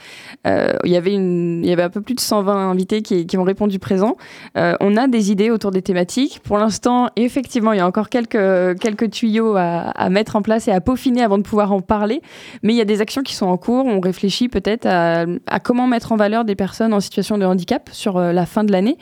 Euh, 0.48 0.74
il, 0.84 0.91
y 0.91 0.98
avait 0.98 1.13
une, 1.13 1.62
il 1.63 1.69
y 1.69 1.74
avait 1.74 1.84
un 1.84 1.89
peu 1.89 2.02
plus 2.02 2.15
de 2.15 2.19
120 2.19 2.71
invités 2.71 3.04
qui, 3.04 3.28
qui 3.28 3.38
ont 3.38 3.43
répondu 3.43 3.78
présent. 3.78 4.17
Euh, 4.58 4.74
on 4.80 4.98
a 4.98 5.08
des 5.08 5.32
idées 5.32 5.52
autour 5.52 5.69
des 5.69 5.84
thématiques. 5.84 6.39
Pour 6.43 6.58
l'instant, 6.58 7.10
effectivement, 7.15 7.74
il 7.74 7.78
y 7.78 7.82
a 7.82 7.88
encore 7.88 8.10
quelques, 8.10 8.80
quelques 8.80 9.12
tuyaux 9.12 9.56
à, 9.56 9.91
à 9.91 10.10
mettre 10.10 10.25
en 10.36 10.42
place 10.42 10.68
et 10.68 10.72
à 10.72 10.82
peaufiner 10.82 11.22
avant 11.22 11.38
de 11.38 11.44
pouvoir 11.44 11.72
en 11.72 11.82
parler. 11.82 12.22
Mais 12.64 12.74
il 12.74 12.78
y 12.78 12.82
a 12.82 12.86
des 12.86 13.02
actions 13.02 13.22
qui 13.22 13.36
sont 13.36 13.48
en 13.48 13.58
cours. 13.58 13.86
On 13.86 14.00
réfléchit 14.00 14.50
peut-être 14.50 14.86
à, 14.86 15.26
comment 15.60 15.88
mettre 15.88 16.12
en 16.12 16.16
valeur 16.16 16.46
des 16.46 16.56
personnes 16.56 16.94
en 16.94 17.00
situation 17.00 17.38
de 17.38 17.46
handicap 17.46 17.90
sur 17.92 18.18
euh, 18.18 18.32
la 18.32 18.46
fin 18.46 18.64
de 18.64 18.72
l'année. 18.72 18.98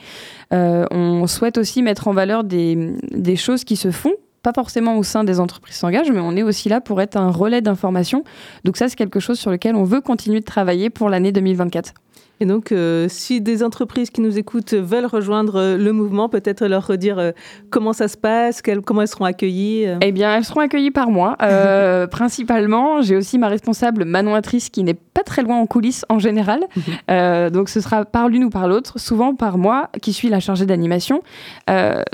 Euh, 0.54 0.86
on 0.92 1.28
souhaite 1.28 1.58
aussi 1.58 1.82
mettre 1.82 2.08
en 2.08 2.14
valeur 2.14 2.44
des, 2.44 2.96
des 3.12 3.36
choses 3.36 3.64
qui 3.64 3.76
se 3.76 3.92
font 3.92 4.14
pas 4.44 4.52
forcément 4.54 4.98
au 4.98 5.04
sein 5.04 5.24
des 5.24 5.40
entreprises 5.40 5.78
s'engagent, 5.78 6.12
mais 6.12 6.20
on 6.20 6.36
est 6.36 6.44
aussi 6.44 6.68
là 6.68 6.82
pour 6.82 7.02
être 7.02 7.16
un 7.16 7.32
relais 7.32 7.62
d'information. 7.62 8.26
Donc 8.66 8.76
ça, 8.76 8.90
c'est 8.90 8.98
quelque 8.98 9.22
chose 9.22 9.40
sur 9.40 9.50
lequel 9.50 9.76
on 9.76 9.86
veut 9.86 10.02
continuer 10.02 10.42
de 10.42 10.46
travailler 10.46 10.90
pour 10.90 11.10
l'année 11.10 11.32
2024. 11.32 11.94
Et 12.44 12.46
donc, 12.46 12.74
euh, 12.74 13.06
si 13.08 13.40
des 13.40 13.64
entreprises 13.64 14.10
qui 14.10 14.20
nous 14.20 14.38
écoutent 14.38 14.74
veulent 14.74 15.06
rejoindre 15.06 15.56
euh, 15.56 15.78
le 15.78 15.94
mouvement, 15.94 16.28
peut-être 16.28 16.66
leur 16.66 16.86
redire 16.86 17.18
euh, 17.18 17.32
comment 17.70 17.94
ça 17.94 18.10
se 18.10 18.18
passe, 18.18 18.62
comment 18.86 19.02
elles 19.02 19.08
seront 19.08 19.24
accueillies. 19.24 19.88
Eh 20.02 20.12
bien, 20.12 20.36
elles 20.36 20.44
seront 20.44 20.60
accueillies 20.60 20.92
par 20.92 21.10
moi, 21.10 21.38
euh, 21.42 22.06
principalement. 22.12 23.02
J'ai 23.02 23.16
aussi 23.16 23.38
ma 23.38 23.48
responsable 23.48 24.04
Manon 24.04 24.36
Atrice 24.36 24.70
qui 24.70 24.84
n'est 24.84 24.94
pas 24.94 25.24
très 25.24 25.42
loin 25.42 25.56
en 25.56 25.66
coulisses 25.68 26.06
en 26.10 26.20
général. 26.20 26.60
Euh, 27.10 27.50
donc, 27.50 27.70
ce 27.70 27.82
sera 27.82 28.06
par 28.06 28.30
l'une 28.30 28.46
ou 28.46 28.50
par 28.50 28.68
l'autre, 28.68 28.98
souvent 28.98 29.36
par 29.36 29.58
moi 29.58 29.90
qui 30.02 30.14
suis 30.14 30.30
la 30.30 30.40
chargée 30.40 30.66
d'animation. 30.66 31.22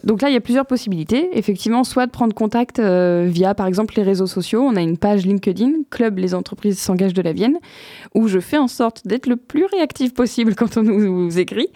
Donc 0.03 0.21
là, 0.21 0.29
il 0.29 0.33
y 0.33 0.37
a 0.37 0.41
plusieurs 0.41 0.65
possibilités. 0.65 1.29
Effectivement, 1.37 1.83
soit 1.83 2.05
de 2.05 2.11
prendre 2.11 2.33
contact 2.33 2.79
via, 2.79 3.53
par 3.53 3.67
exemple, 3.67 3.93
les 3.97 4.03
réseaux 4.03 4.25
sociaux. 4.25 4.61
On 4.61 4.75
a 4.75 4.81
une 4.81 4.97
page 4.97 5.25
LinkedIn, 5.25 5.71
Club 5.89 6.17
Les 6.17 6.33
Entreprises 6.33 6.79
s'engagent 6.79 7.13
de 7.13 7.21
la 7.21 7.33
Vienne, 7.33 7.59
où 8.15 8.27
je 8.27 8.39
fais 8.39 8.57
en 8.57 8.67
sorte 8.67 9.05
d'être 9.05 9.27
le 9.27 9.35
plus 9.35 9.65
réactive 9.65 10.13
possible 10.19 10.53
quand 10.53 10.75
on 10.75 10.83
nous 10.83 11.39
écrit. 11.39 11.69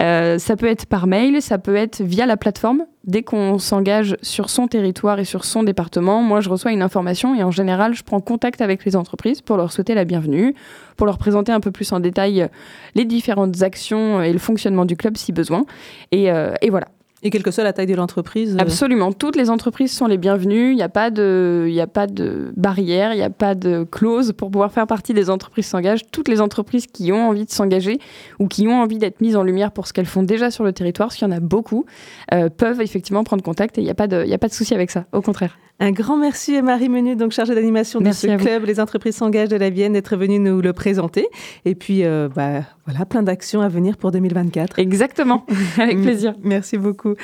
Euh, 0.00 0.38
ça 0.38 0.56
peut 0.56 0.64
être 0.64 0.86
par 0.86 1.06
mail, 1.06 1.42
ça 1.42 1.58
peut 1.58 1.76
être 1.76 2.00
via 2.00 2.24
la 2.24 2.38
plateforme. 2.38 2.86
Dès 3.04 3.22
qu'on 3.22 3.58
s'engage 3.58 4.16
sur 4.22 4.48
son 4.48 4.66
territoire 4.66 5.18
et 5.18 5.26
sur 5.26 5.44
son 5.44 5.62
département, 5.62 6.22
moi 6.22 6.40
je 6.40 6.48
reçois 6.48 6.72
une 6.72 6.80
information 6.80 7.34
et 7.34 7.42
en 7.42 7.50
général 7.50 7.92
je 7.92 8.02
prends 8.02 8.20
contact 8.20 8.62
avec 8.62 8.86
les 8.86 8.96
entreprises 8.96 9.42
pour 9.42 9.58
leur 9.58 9.70
souhaiter 9.72 9.92
la 9.94 10.06
bienvenue, 10.06 10.54
pour 10.96 11.04
leur 11.04 11.18
présenter 11.18 11.52
un 11.52 11.60
peu 11.60 11.70
plus 11.70 11.92
en 11.92 12.00
détail 12.00 12.48
les 12.94 13.04
différentes 13.04 13.60
actions 13.60 14.22
et 14.22 14.32
le 14.32 14.38
fonctionnement 14.38 14.86
du 14.86 14.96
club 14.96 15.18
si 15.18 15.30
besoin. 15.32 15.66
Et, 16.12 16.32
euh, 16.32 16.54
et 16.62 16.70
voilà. 16.70 16.86
Et 17.22 17.30
quelle 17.30 17.42
que 17.42 17.50
soit 17.50 17.64
la 17.64 17.72
taille 17.72 17.86
de 17.86 17.94
l'entreprise 17.94 18.54
euh, 18.54 18.58
Absolument. 18.60 19.12
Toutes 19.12 19.36
les 19.36 19.48
entreprises 19.48 19.92
sont 19.92 20.06
les 20.06 20.18
bienvenues. 20.18 20.70
Il 20.70 20.76
n'y 20.76 20.82
a 20.82 20.88
pas 20.88 21.10
de, 21.10 21.68
y 21.68 21.80
a 21.80 21.86
pas 21.86 22.06
de 22.06 22.52
barrière, 22.56 23.12
il 23.12 23.16
n'y 23.16 23.22
a 23.22 23.30
pas 23.30 23.54
de 23.54 23.84
clause 23.84 24.32
pour 24.32 24.50
pouvoir 24.50 24.72
faire 24.72 24.86
partie 24.86 25.14
des 25.14 25.30
entreprises 25.30 25.66
s'engagent. 25.66 26.02
Toutes 26.10 26.28
les 26.28 26.40
entreprises 26.40 26.86
qui 26.86 27.12
ont 27.12 27.28
envie 27.28 27.44
de 27.44 27.50
s'engager 27.50 27.98
ou 28.38 28.48
qui 28.48 28.66
ont 28.66 28.80
envie 28.80 28.98
d'être 28.98 29.20
mises 29.20 29.36
en 29.36 29.44
lumière 29.44 29.70
pour 29.70 29.86
ce 29.86 29.92
qu'elles 29.92 30.06
font 30.06 30.22
déjà 30.22 30.50
sur 30.50 30.64
le 30.64 30.72
territoire, 30.72 31.08
parce 31.08 31.16
qu'il 31.16 31.28
y 31.28 31.30
en 31.32 31.36
a 31.36 31.40
beaucoup, 31.40 31.84
euh, 32.32 32.48
peuvent 32.48 32.80
effectivement 32.80 33.24
prendre 33.24 33.42
contact 33.42 33.78
et 33.78 33.82
il 33.82 33.84
n'y 33.84 33.90
a 33.90 33.94
pas 33.94 34.08
de, 34.08 34.24
y 34.24 34.34
a 34.34 34.38
pas 34.38 34.48
de 34.48 34.54
souci 34.54 34.74
avec 34.74 34.90
ça. 34.90 35.04
Au 35.12 35.22
contraire. 35.22 35.58
Un 35.82 35.90
grand 35.90 36.16
merci 36.16 36.56
à 36.56 36.62
Marie 36.62 36.88
Menu, 36.88 37.16
donc 37.16 37.32
chargée 37.32 37.56
d'animation 37.56 38.00
de 38.00 38.12
ce 38.12 38.28
club, 38.36 38.66
les 38.66 38.78
entreprises 38.78 39.16
s'engagent 39.16 39.48
de 39.48 39.56
la 39.56 39.68
Vienne, 39.68 39.94
d'être 39.94 40.16
venue 40.16 40.38
nous 40.38 40.60
le 40.60 40.72
présenter. 40.72 41.26
Et 41.64 41.74
puis, 41.74 42.04
euh, 42.04 42.28
bah, 42.32 42.60
voilà, 42.86 43.04
plein 43.04 43.24
d'actions 43.24 43.62
à 43.62 43.68
venir 43.68 43.96
pour 43.96 44.12
2024. 44.12 44.78
Exactement, 44.78 45.44
avec 45.78 46.00
plaisir. 46.00 46.34
Merci 46.44 46.78
beaucoup. 46.78 47.14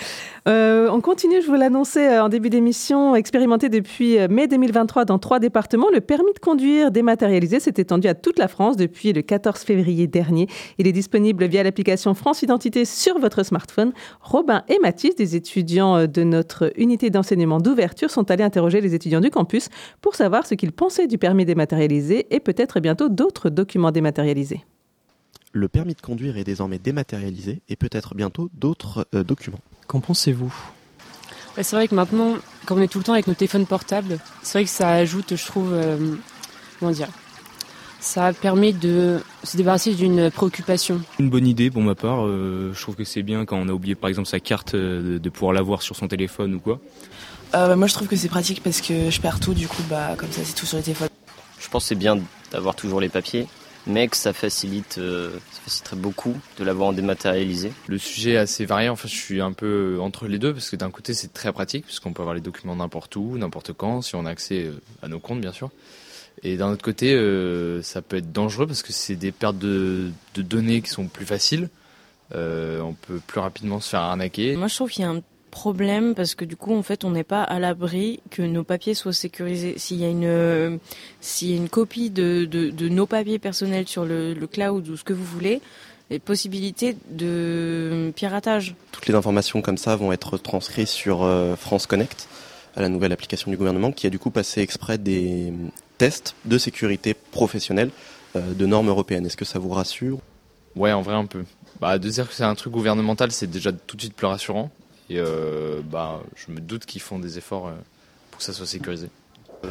Euh, 0.48 0.88
on 0.90 1.00
continue, 1.00 1.40
je 1.40 1.46
vous 1.46 1.54
l'annonçais 1.54 2.16
euh, 2.16 2.24
en 2.24 2.28
début 2.28 2.50
d'émission, 2.50 3.14
expérimenté 3.14 3.68
depuis 3.68 4.18
mai 4.28 4.48
2023 4.48 5.04
dans 5.04 5.20
trois 5.20 5.38
départements. 5.38 5.86
Le 5.94 6.00
permis 6.00 6.32
de 6.34 6.40
conduire 6.40 6.90
dématérialisé 6.90 7.60
s'est 7.60 7.74
étendu 7.76 8.08
à 8.08 8.14
toute 8.14 8.40
la 8.40 8.48
France 8.48 8.76
depuis 8.76 9.12
le 9.12 9.22
14 9.22 9.60
février 9.60 10.08
dernier. 10.08 10.48
Il 10.78 10.88
est 10.88 10.92
disponible 10.92 11.46
via 11.46 11.62
l'application 11.62 12.12
France 12.14 12.42
Identité 12.42 12.84
sur 12.84 13.20
votre 13.20 13.44
smartphone. 13.44 13.92
Robin 14.20 14.64
et 14.68 14.80
Mathis, 14.82 15.14
des 15.14 15.36
étudiants 15.36 16.08
de 16.08 16.24
notre 16.24 16.72
unité 16.76 17.10
d'enseignement 17.10 17.60
d'ouverture, 17.60 18.10
sont 18.10 18.28
allés 18.32 18.47
interroger 18.48 18.80
les 18.80 18.94
étudiants 18.94 19.20
du 19.20 19.30
campus 19.30 19.68
pour 20.00 20.16
savoir 20.16 20.46
ce 20.46 20.54
qu'ils 20.54 20.72
pensaient 20.72 21.06
du 21.06 21.18
permis 21.18 21.44
dématérialisé 21.44 22.26
et 22.34 22.40
peut-être 22.40 22.80
bientôt 22.80 23.08
d'autres 23.08 23.50
documents 23.50 23.92
dématérialisés. 23.92 24.64
Le 25.52 25.68
permis 25.68 25.94
de 25.94 26.00
conduire 26.00 26.36
est 26.36 26.44
désormais 26.44 26.78
dématérialisé 26.78 27.62
et 27.68 27.76
peut-être 27.76 28.14
bientôt 28.14 28.50
d'autres 28.54 29.06
euh, 29.14 29.24
documents. 29.24 29.60
Qu'en 29.86 30.00
pensez-vous? 30.00 30.54
C'est 31.56 31.74
vrai 31.74 31.88
que 31.88 31.94
maintenant, 31.94 32.34
comme 32.66 32.78
on 32.78 32.82
est 32.82 32.88
tout 32.88 32.98
le 32.98 33.04
temps 33.04 33.14
avec 33.14 33.26
nos 33.26 33.34
téléphones 33.34 33.66
portables, 33.66 34.18
c'est 34.42 34.58
vrai 34.58 34.64
que 34.64 34.70
ça 34.70 34.90
ajoute, 34.90 35.34
je 35.34 35.46
trouve, 35.46 35.72
euh, 35.72 36.14
comment 36.78 36.92
dire, 36.92 37.08
ça 37.98 38.32
permet 38.32 38.72
de 38.72 39.18
se 39.42 39.56
débarrasser 39.56 39.94
d'une 39.94 40.30
préoccupation. 40.30 41.00
Une 41.18 41.30
bonne 41.30 41.46
idée 41.46 41.70
pour 41.70 41.82
ma 41.82 41.96
part. 41.96 42.24
Euh, 42.24 42.72
je 42.72 42.80
trouve 42.80 42.94
que 42.94 43.02
c'est 43.02 43.24
bien 43.24 43.44
quand 43.44 43.56
on 43.56 43.68
a 43.68 43.72
oublié 43.72 43.96
par 43.96 44.08
exemple 44.08 44.28
sa 44.28 44.38
carte 44.38 44.76
de 44.76 45.28
pouvoir 45.30 45.52
l'avoir 45.52 45.82
sur 45.82 45.96
son 45.96 46.06
téléphone 46.06 46.54
ou 46.54 46.60
quoi. 46.60 46.78
Euh, 47.54 47.68
bah, 47.68 47.76
moi 47.76 47.86
je 47.86 47.94
trouve 47.94 48.08
que 48.08 48.16
c'est 48.16 48.28
pratique 48.28 48.62
parce 48.62 48.80
que 48.80 49.10
je 49.10 49.20
perds 49.20 49.40
tout, 49.40 49.54
du 49.54 49.68
coup 49.68 49.82
bah 49.88 50.14
comme 50.18 50.30
ça 50.30 50.42
c'est 50.44 50.54
tout 50.54 50.66
sur 50.66 50.76
le 50.76 50.82
téléphone. 50.82 51.08
Je 51.58 51.68
pense 51.68 51.84
que 51.84 51.88
c'est 51.88 51.94
bien 51.94 52.18
d'avoir 52.52 52.76
toujours 52.76 53.00
les 53.00 53.08
papiers, 53.08 53.46
mais 53.86 54.06
que 54.08 54.16
ça 54.16 54.34
facilite, 54.34 54.98
euh, 54.98 55.32
ça 55.52 55.60
faciliterait 55.64 55.96
beaucoup 55.96 56.36
de 56.58 56.64
l'avoir 56.64 56.90
en 56.90 56.92
dématérialisé. 56.92 57.72
Le 57.86 57.96
sujet 57.96 58.32
est 58.32 58.36
assez 58.36 58.66
varié, 58.66 58.90
enfin 58.90 59.08
je 59.08 59.16
suis 59.16 59.40
un 59.40 59.52
peu 59.52 59.98
entre 60.00 60.26
les 60.26 60.38
deux 60.38 60.52
parce 60.52 60.68
que 60.68 60.76
d'un 60.76 60.90
côté 60.90 61.14
c'est 61.14 61.32
très 61.32 61.52
pratique 61.52 61.86
puisqu'on 61.86 62.12
peut 62.12 62.20
avoir 62.20 62.34
les 62.34 62.42
documents 62.42 62.76
n'importe 62.76 63.16
où, 63.16 63.38
n'importe 63.38 63.72
quand, 63.72 64.02
si 64.02 64.14
on 64.14 64.26
a 64.26 64.30
accès 64.30 64.64
euh, 64.64 64.80
à 65.02 65.08
nos 65.08 65.18
comptes 65.18 65.40
bien 65.40 65.52
sûr. 65.52 65.70
Et 66.44 66.56
d'un 66.56 66.70
autre 66.70 66.84
côté, 66.84 67.16
ça 67.82 68.00
peut 68.00 68.16
être 68.16 68.30
dangereux 68.30 68.68
parce 68.68 68.84
que 68.84 68.92
c'est 68.92 69.16
des 69.16 69.32
pertes 69.32 69.58
de, 69.58 70.12
de, 70.36 70.42
données 70.42 70.82
qui 70.82 70.88
sont 70.88 71.08
plus 71.08 71.26
faciles. 71.26 71.68
on 72.32 72.94
peut 73.08 73.18
plus 73.26 73.40
rapidement 73.40 73.80
se 73.80 73.88
faire 73.88 74.02
arnaquer. 74.02 74.54
Moi 74.54 74.68
je 74.68 74.76
trouve 74.76 74.88
qu'il 74.88 75.02
y 75.02 75.04
a 75.04 75.10
un 75.10 75.20
problème 75.50 76.14
parce 76.14 76.34
que 76.34 76.44
du 76.44 76.56
coup 76.56 76.74
en 76.74 76.82
fait 76.82 77.04
on 77.04 77.10
n'est 77.10 77.24
pas 77.24 77.42
à 77.42 77.58
l'abri 77.58 78.20
que 78.30 78.42
nos 78.42 78.64
papiers 78.64 78.94
soient 78.94 79.12
sécurisés. 79.12 79.74
S'il 79.78 79.98
y 79.98 80.04
a 80.04 80.08
une 80.08 80.78
s'il 81.20 81.50
y 81.50 81.52
a 81.54 81.56
une 81.56 81.68
copie 81.68 82.10
de, 82.10 82.44
de, 82.44 82.88
nos 82.88 83.06
papiers 83.06 83.38
personnels 83.38 83.88
sur 83.88 84.04
le, 84.04 84.34
cloud 84.50 84.88
ou 84.88 84.96
ce 84.96 85.04
que 85.04 85.12
vous 85.12 85.24
voulez, 85.24 85.60
les 86.10 86.18
possibilités 86.18 86.96
de 87.10 88.12
piratage. 88.14 88.74
Toutes 88.92 89.06
les 89.06 89.14
informations 89.14 89.60
comme 89.62 89.78
ça 89.78 89.96
vont 89.96 90.12
être 90.12 90.38
transcrites 90.38 90.88
sur 90.88 91.22
euh, 91.22 91.56
France 91.56 91.86
Connect, 91.86 92.28
à 92.76 92.80
la 92.80 92.88
nouvelle 92.88 93.12
application 93.12 93.50
du 93.50 93.56
gouvernement, 93.56 93.92
qui 93.92 94.06
a 94.06 94.10
du 94.10 94.18
coup 94.18 94.30
passé 94.30 94.60
exprès 94.60 94.96
des 94.96 95.52
tests 95.98 96.34
de 96.44 96.56
sécurité 96.58 97.14
professionnelle 97.14 97.90
euh, 98.36 98.54
de 98.54 98.66
normes 98.66 98.88
européennes. 98.88 99.26
Est-ce 99.26 99.36
que 99.36 99.44
ça 99.44 99.58
vous 99.58 99.70
rassure? 99.70 100.20
Ouais, 100.76 100.92
en 100.92 101.02
vrai 101.02 101.14
un 101.14 101.26
peu. 101.26 101.44
Bah, 101.80 101.98
de 101.98 102.08
dire 102.08 102.28
que 102.28 102.34
c'est 102.34 102.44
un 102.44 102.54
truc 102.54 102.72
gouvernemental, 102.72 103.30
c'est 103.32 103.50
déjà 103.50 103.72
tout 103.72 103.96
de 103.96 104.02
suite 104.02 104.14
plus 104.14 104.26
rassurant. 104.26 104.70
Et 105.10 105.18
euh, 105.18 105.80
bah, 105.82 106.20
je 106.36 106.52
me 106.52 106.60
doute 106.60 106.84
qu'ils 106.84 107.00
font 107.00 107.18
des 107.18 107.38
efforts 107.38 107.68
euh, 107.68 107.72
pour 108.30 108.38
que 108.38 108.44
ça 108.44 108.52
soit 108.52 108.66
sécurisé. 108.66 109.08
Euh, 109.64 109.68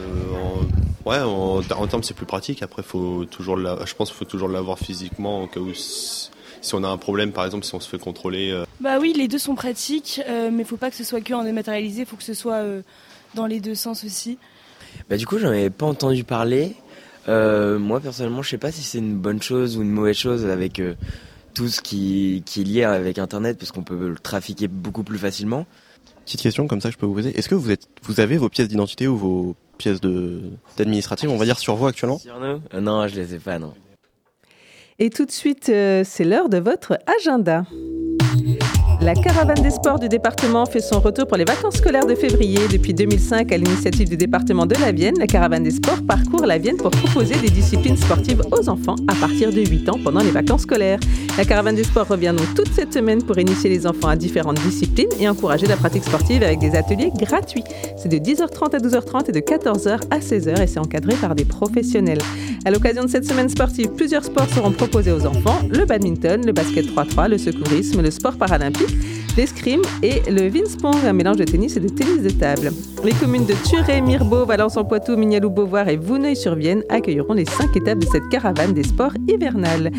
ouais, 1.05 1.19
en, 1.19 1.61
termes 1.61 2.03
c'est 2.03 2.15
plus 2.15 2.25
pratique. 2.25 2.63
Après, 2.63 2.83
faut 2.83 3.25
toujours 3.25 3.57
je 3.57 3.93
pense 3.93 4.09
qu'il 4.09 4.17
faut 4.17 4.25
toujours 4.25 4.49
l'avoir 4.49 4.79
physiquement 4.79 5.43
au 5.43 5.47
cas 5.47 5.59
où 5.59 5.73
si, 5.73 6.29
on 6.73 6.83
a 6.83 6.87
un 6.87 6.97
problème, 6.97 7.31
par 7.31 7.45
exemple, 7.45 7.65
si 7.65 7.75
on 7.75 7.79
se 7.79 7.87
fait 7.87 7.99
contrôler. 7.99 8.63
Bah 8.81 8.97
oui, 8.99 9.13
les 9.15 9.27
deux 9.27 9.37
sont 9.37 9.55
pratiques, 9.55 10.19
mais 10.27 10.63
il 10.63 10.65
faut 10.65 10.75
pas 10.75 10.89
que 10.89 10.95
ce 10.95 11.03
soit 11.03 11.21
que 11.21 11.33
en 11.33 11.43
dématérialisé, 11.43 12.01
il 12.01 12.05
faut 12.05 12.17
que 12.17 12.23
ce 12.23 12.33
soit 12.33 12.63
dans 13.35 13.45
les 13.45 13.59
deux 13.59 13.75
sens 13.75 14.03
aussi. 14.03 14.37
Bah 15.09 15.15
du 15.15 15.25
coup, 15.25 15.37
j'en 15.37 15.49
avais 15.49 15.69
pas 15.69 15.85
entendu 15.85 16.23
parler. 16.25 16.75
moi 17.27 18.01
personnellement, 18.01 18.41
je 18.41 18.49
sais 18.49 18.57
pas 18.57 18.71
si 18.71 18.81
c'est 18.81 18.97
une 18.97 19.15
bonne 19.15 19.41
chose 19.41 19.77
ou 19.77 19.83
une 19.83 19.91
mauvaise 19.91 20.17
chose 20.17 20.45
avec 20.45 20.81
tout 21.57 21.69
ce 21.69 21.81
qui, 21.81 22.43
qui 22.45 22.61
est 22.61 22.63
lié 22.63 22.83
avec 22.83 23.17
Internet, 23.17 23.57
parce 23.57 23.71
qu'on 23.71 23.81
peut 23.81 24.09
le 24.09 24.15
trafiquer 24.15 24.67
beaucoup 24.67 25.01
plus 25.01 25.17
facilement. 25.17 25.65
Petite 26.23 26.41
question 26.41 26.67
comme 26.67 26.81
ça, 26.81 26.91
je 26.91 26.97
peux 26.97 27.07
vous 27.07 27.15
poser. 27.15 27.35
Est-ce 27.35 27.49
que 27.49 27.55
vous, 27.55 27.71
êtes, 27.71 27.87
vous 28.03 28.19
avez 28.19 28.37
vos 28.37 28.47
pièces 28.47 28.67
d'identité 28.67 29.07
ou 29.07 29.17
vos 29.17 29.55
pièces 29.79 29.99
d'administrative, 29.99 31.31
on 31.31 31.37
va 31.37 31.45
dire, 31.45 31.57
sur 31.57 31.75
vous 31.75 31.87
actuellement 31.87 32.19
Sur 32.19 32.39
nous? 32.39 32.61
Euh, 32.75 32.79
Non, 32.79 33.07
je 33.07 33.15
les 33.15 33.33
ai 33.33 33.39
pas, 33.39 33.57
non. 33.57 33.73
Et 34.99 35.09
tout 35.09 35.25
de 35.25 35.31
suite, 35.31 35.69
euh, 35.69 36.03
c'est 36.05 36.25
l'heure 36.25 36.49
de 36.49 36.57
votre 36.57 36.99
agenda. 37.19 37.65
La 39.07 39.15
caravane 39.15 39.61
des 39.63 39.71
sports 39.71 39.99
du 39.99 40.09
département 40.09 40.65
fait 40.65 40.81
son 40.81 40.99
retour 40.99 41.27
pour 41.27 41.37
les 41.37 41.45
vacances 41.45 41.75
scolaires 41.75 42.05
de 42.05 42.13
février. 42.13 42.59
Depuis 42.69 42.93
2005, 42.93 43.49
à 43.53 43.55
l'initiative 43.55 44.09
du 44.09 44.17
département 44.17 44.65
de 44.65 44.75
la 44.75 44.91
Vienne, 44.91 45.13
la 45.17 45.27
caravane 45.27 45.63
des 45.63 45.71
sports 45.71 46.01
parcourt 46.05 46.45
la 46.45 46.57
Vienne 46.57 46.75
pour 46.75 46.91
proposer 46.91 47.35
des 47.35 47.49
disciplines 47.49 47.95
sportives 47.95 48.41
aux 48.51 48.67
enfants 48.67 48.97
à 49.07 49.15
partir 49.15 49.53
de 49.53 49.61
8 49.61 49.87
ans 49.87 49.99
pendant 50.03 50.19
les 50.19 50.31
vacances 50.31 50.63
scolaires. 50.63 50.99
La 51.37 51.45
caravane 51.45 51.75
des 51.75 51.85
sports 51.85 52.09
revient 52.09 52.33
donc 52.37 52.53
toute 52.53 52.73
cette 52.73 52.93
semaine 52.93 53.23
pour 53.23 53.39
initier 53.39 53.69
les 53.69 53.87
enfants 53.87 54.09
à 54.09 54.17
différentes 54.17 54.59
disciplines 54.59 55.07
et 55.21 55.29
encourager 55.29 55.67
la 55.67 55.77
pratique 55.77 56.03
sportive 56.03 56.43
avec 56.43 56.59
des 56.59 56.75
ateliers 56.75 57.13
gratuits. 57.17 57.63
C'est 57.95 58.09
de 58.09 58.17
10h30 58.17 58.75
à 58.75 58.79
12h30 58.79 59.29
et 59.29 59.31
de 59.31 59.39
14h 59.39 60.01
à 60.11 60.19
16h 60.19 60.61
et 60.61 60.67
c'est 60.67 60.79
encadré 60.79 61.15
par 61.15 61.33
des 61.33 61.45
professionnels. 61.45 62.19
À 62.65 62.71
l'occasion 62.71 63.05
de 63.05 63.09
cette 63.09 63.23
semaine 63.23 63.47
sportive, 63.47 63.87
plusieurs 63.91 64.25
sports 64.25 64.49
seront 64.49 64.71
proposés 64.71 65.13
aux 65.13 65.25
enfants 65.25 65.61
le 65.69 65.85
badminton, 65.85 66.45
le 66.45 66.51
basket 66.51 66.87
3-3, 66.87 67.29
le 67.29 67.37
secourisme, 67.37 68.01
le 68.01 68.11
sport 68.11 68.35
paralympique 68.35 68.96
l'escrime 69.37 69.81
et 70.01 70.21
le 70.29 70.49
Vinspong, 70.49 71.05
un 71.05 71.13
mélange 71.13 71.37
de 71.37 71.43
tennis 71.43 71.77
et 71.77 71.79
de 71.79 71.87
tennis 71.87 72.23
de 72.23 72.29
table. 72.31 72.71
Les 73.03 73.13
communes 73.13 73.45
de 73.45 73.53
Turé, 73.69 74.01
Mirbeau, 74.01 74.45
Valence-en-Poitou, 74.45 75.15
Mignalou-Beauvoir 75.15 75.87
et 75.87 75.95
Vouneuil-sur-Vienne 75.95 76.83
accueilleront 76.89 77.33
les 77.33 77.45
cinq 77.45 77.77
étapes 77.77 77.99
de 77.99 78.07
cette 78.07 78.27
caravane 78.29 78.73
des 78.73 78.83
sports 78.83 79.13
hivernales. 79.27 79.91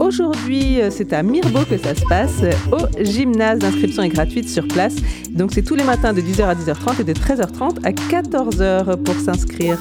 Aujourd'hui, 0.00 0.80
euh, 0.80 0.88
c'est 0.90 1.12
à 1.12 1.22
Mirbeau 1.22 1.64
que 1.68 1.76
ça 1.76 1.94
se 1.94 2.04
passe, 2.06 2.42
au 2.72 3.04
gymnase. 3.04 3.60
L'inscription 3.60 4.02
est 4.02 4.08
gratuite 4.08 4.48
sur 4.48 4.66
place. 4.66 4.96
Donc 5.30 5.50
c'est 5.52 5.62
tous 5.62 5.74
les 5.74 5.84
matins 5.84 6.14
de 6.14 6.22
10h 6.22 6.44
à 6.44 6.54
10h30 6.54 7.02
et 7.02 7.04
de 7.04 7.12
13h30 7.12 7.84
à 7.84 7.92
14h 7.92 8.96
pour 9.02 9.14
s'inscrire. 9.16 9.78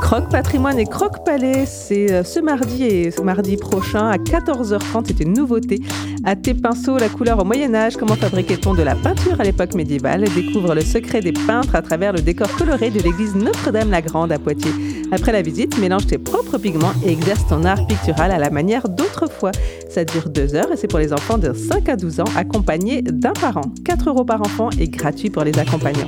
Croque 0.00 0.28
Patrimoine 0.30 0.78
et 0.78 0.84
Croque 0.84 1.24
Palais, 1.24 1.66
c'est 1.66 2.12
euh, 2.12 2.22
ce 2.22 2.38
mardi 2.38 2.84
et 2.84 3.10
ce 3.10 3.22
mardi 3.22 3.56
prochain 3.56 4.08
à 4.08 4.16
14h30. 4.16 5.04
C'est 5.06 5.20
une 5.20 5.32
nouveauté. 5.32 5.80
À 6.24 6.36
tes 6.36 6.54
pinceaux, 6.54 6.98
la 6.98 7.08
couleur 7.08 7.40
au 7.40 7.44
Moyen-Âge, 7.44 7.96
comment 7.96 8.14
fabriquait-on 8.14 8.74
de 8.74 8.82
la 8.82 8.94
peinture 8.94 9.40
à 9.40 9.44
l'époque 9.44 9.74
médiévale? 9.74 10.24
Découvre 10.34 10.74
le 10.74 10.82
secret 10.82 11.20
des 11.20 11.32
peintres 11.32 11.74
à 11.74 11.82
travers 11.82 12.12
le 12.12 12.20
décor 12.20 12.48
coloré 12.56 12.90
de 12.90 13.00
l'église 13.00 13.34
Notre-Dame-la-Grande 13.34 14.32
à 14.32 14.38
Poitiers. 14.38 14.72
Après 15.12 15.32
la 15.32 15.42
visite, 15.42 15.78
mélange 15.78 16.06
tes 16.06 16.18
propres 16.18 16.58
pigments 16.58 16.92
et 17.04 17.12
exerce 17.12 17.46
ton 17.48 17.64
art 17.64 17.86
pictural 17.86 18.30
à 18.30 18.38
la 18.38 18.50
manière 18.50 18.88
d'autrefois. 18.88 19.52
Ça 19.88 20.04
dure 20.04 20.28
deux 20.28 20.54
heures 20.54 20.72
et 20.72 20.76
c'est 20.76 20.88
pour 20.88 20.98
les 20.98 21.12
enfants 21.12 21.38
de 21.38 21.52
5 21.52 21.88
à 21.88 21.96
12 21.96 22.20
ans 22.20 22.24
accompagnés 22.36 23.02
d'un 23.02 23.32
parent. 23.32 23.72
4 23.84 24.08
euros 24.10 24.24
par 24.24 24.40
enfant 24.40 24.70
et 24.78 24.88
gratuit 24.88 25.30
pour 25.30 25.44
les 25.44 25.58
accompagnants. 25.58 26.06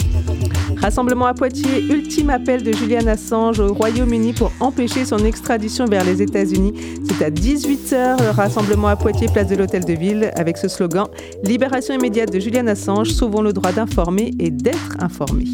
Rassemblement 0.81 1.27
à 1.27 1.35
Poitiers, 1.35 1.83
ultime 1.83 2.31
appel 2.31 2.63
de 2.63 2.73
Julian 2.73 3.07
Assange 3.07 3.59
au 3.59 3.75
Royaume-Uni 3.75 4.33
pour 4.33 4.53
empêcher 4.61 5.05
son 5.05 5.19
extradition 5.19 5.87
vers 5.87 6.05
les 6.05 6.23
États-Unis. 6.23 6.73
C'est 7.05 7.25
à 7.25 7.31
18h, 7.31 8.23
le 8.23 8.31
rassemblement 8.31 8.89
à 8.89 8.97
Poitiers, 8.97 9.29
place 9.29 9.49
de 9.49 9.57
l'Hôtel 9.57 9.85
de 9.85 9.95
Ville, 9.95 10.31
avec 10.37 10.57
ce 10.57 10.69
slogan 10.69 11.07
Libération 11.43 11.95
immédiate 11.95 12.33
de 12.33 12.39
Julian 12.39 12.67
Assange, 12.69 13.09
sauvons 13.11 13.43
le 13.43 13.53
droit 13.53 13.73
d'informer 13.73 14.33
et 14.39 14.51
d'être 14.51 14.97
informé. 15.01 15.45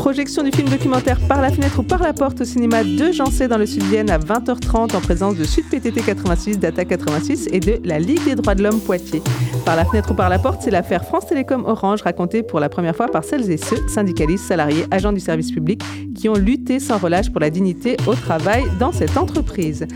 Projection 0.00 0.42
du 0.42 0.50
film 0.50 0.66
documentaire 0.66 1.20
Par 1.28 1.42
la 1.42 1.52
fenêtre 1.52 1.80
ou 1.80 1.82
par 1.82 2.02
la 2.02 2.14
porte 2.14 2.40
au 2.40 2.44
cinéma 2.46 2.82
de 2.82 3.12
Jancé 3.12 3.48
dans 3.48 3.58
le 3.58 3.66
Sud-Vienne 3.66 4.08
à 4.08 4.18
20h30 4.18 4.96
en 4.96 5.00
présence 5.00 5.36
de 5.36 5.44
Sud 5.44 5.68
PTT 5.68 6.00
86, 6.00 6.58
Data 6.58 6.86
86 6.86 7.48
et 7.52 7.60
de 7.60 7.78
la 7.84 7.98
Ligue 7.98 8.24
des 8.24 8.34
droits 8.34 8.54
de 8.54 8.62
l'homme 8.62 8.80
Poitiers. 8.80 9.20
Par 9.66 9.76
la 9.76 9.84
fenêtre 9.84 10.12
ou 10.12 10.14
par 10.14 10.30
la 10.30 10.38
porte, 10.38 10.62
c'est 10.62 10.70
l'affaire 10.70 11.04
France 11.04 11.26
Télécom 11.26 11.66
Orange 11.66 12.00
racontée 12.00 12.42
pour 12.42 12.60
la 12.60 12.70
première 12.70 12.96
fois 12.96 13.08
par 13.08 13.24
celles 13.24 13.50
et 13.50 13.58
ceux, 13.58 13.86
syndicalistes, 13.88 14.46
salariés, 14.46 14.86
agents 14.90 15.12
du 15.12 15.20
service 15.20 15.52
public, 15.52 15.82
qui 16.14 16.30
ont 16.30 16.34
lutté 16.34 16.80
sans 16.80 16.96
relâche 16.96 17.30
pour 17.30 17.42
la 17.42 17.50
dignité 17.50 17.98
au 18.06 18.14
travail 18.14 18.64
dans 18.78 18.92
cette 18.92 19.18
entreprise. 19.18 19.86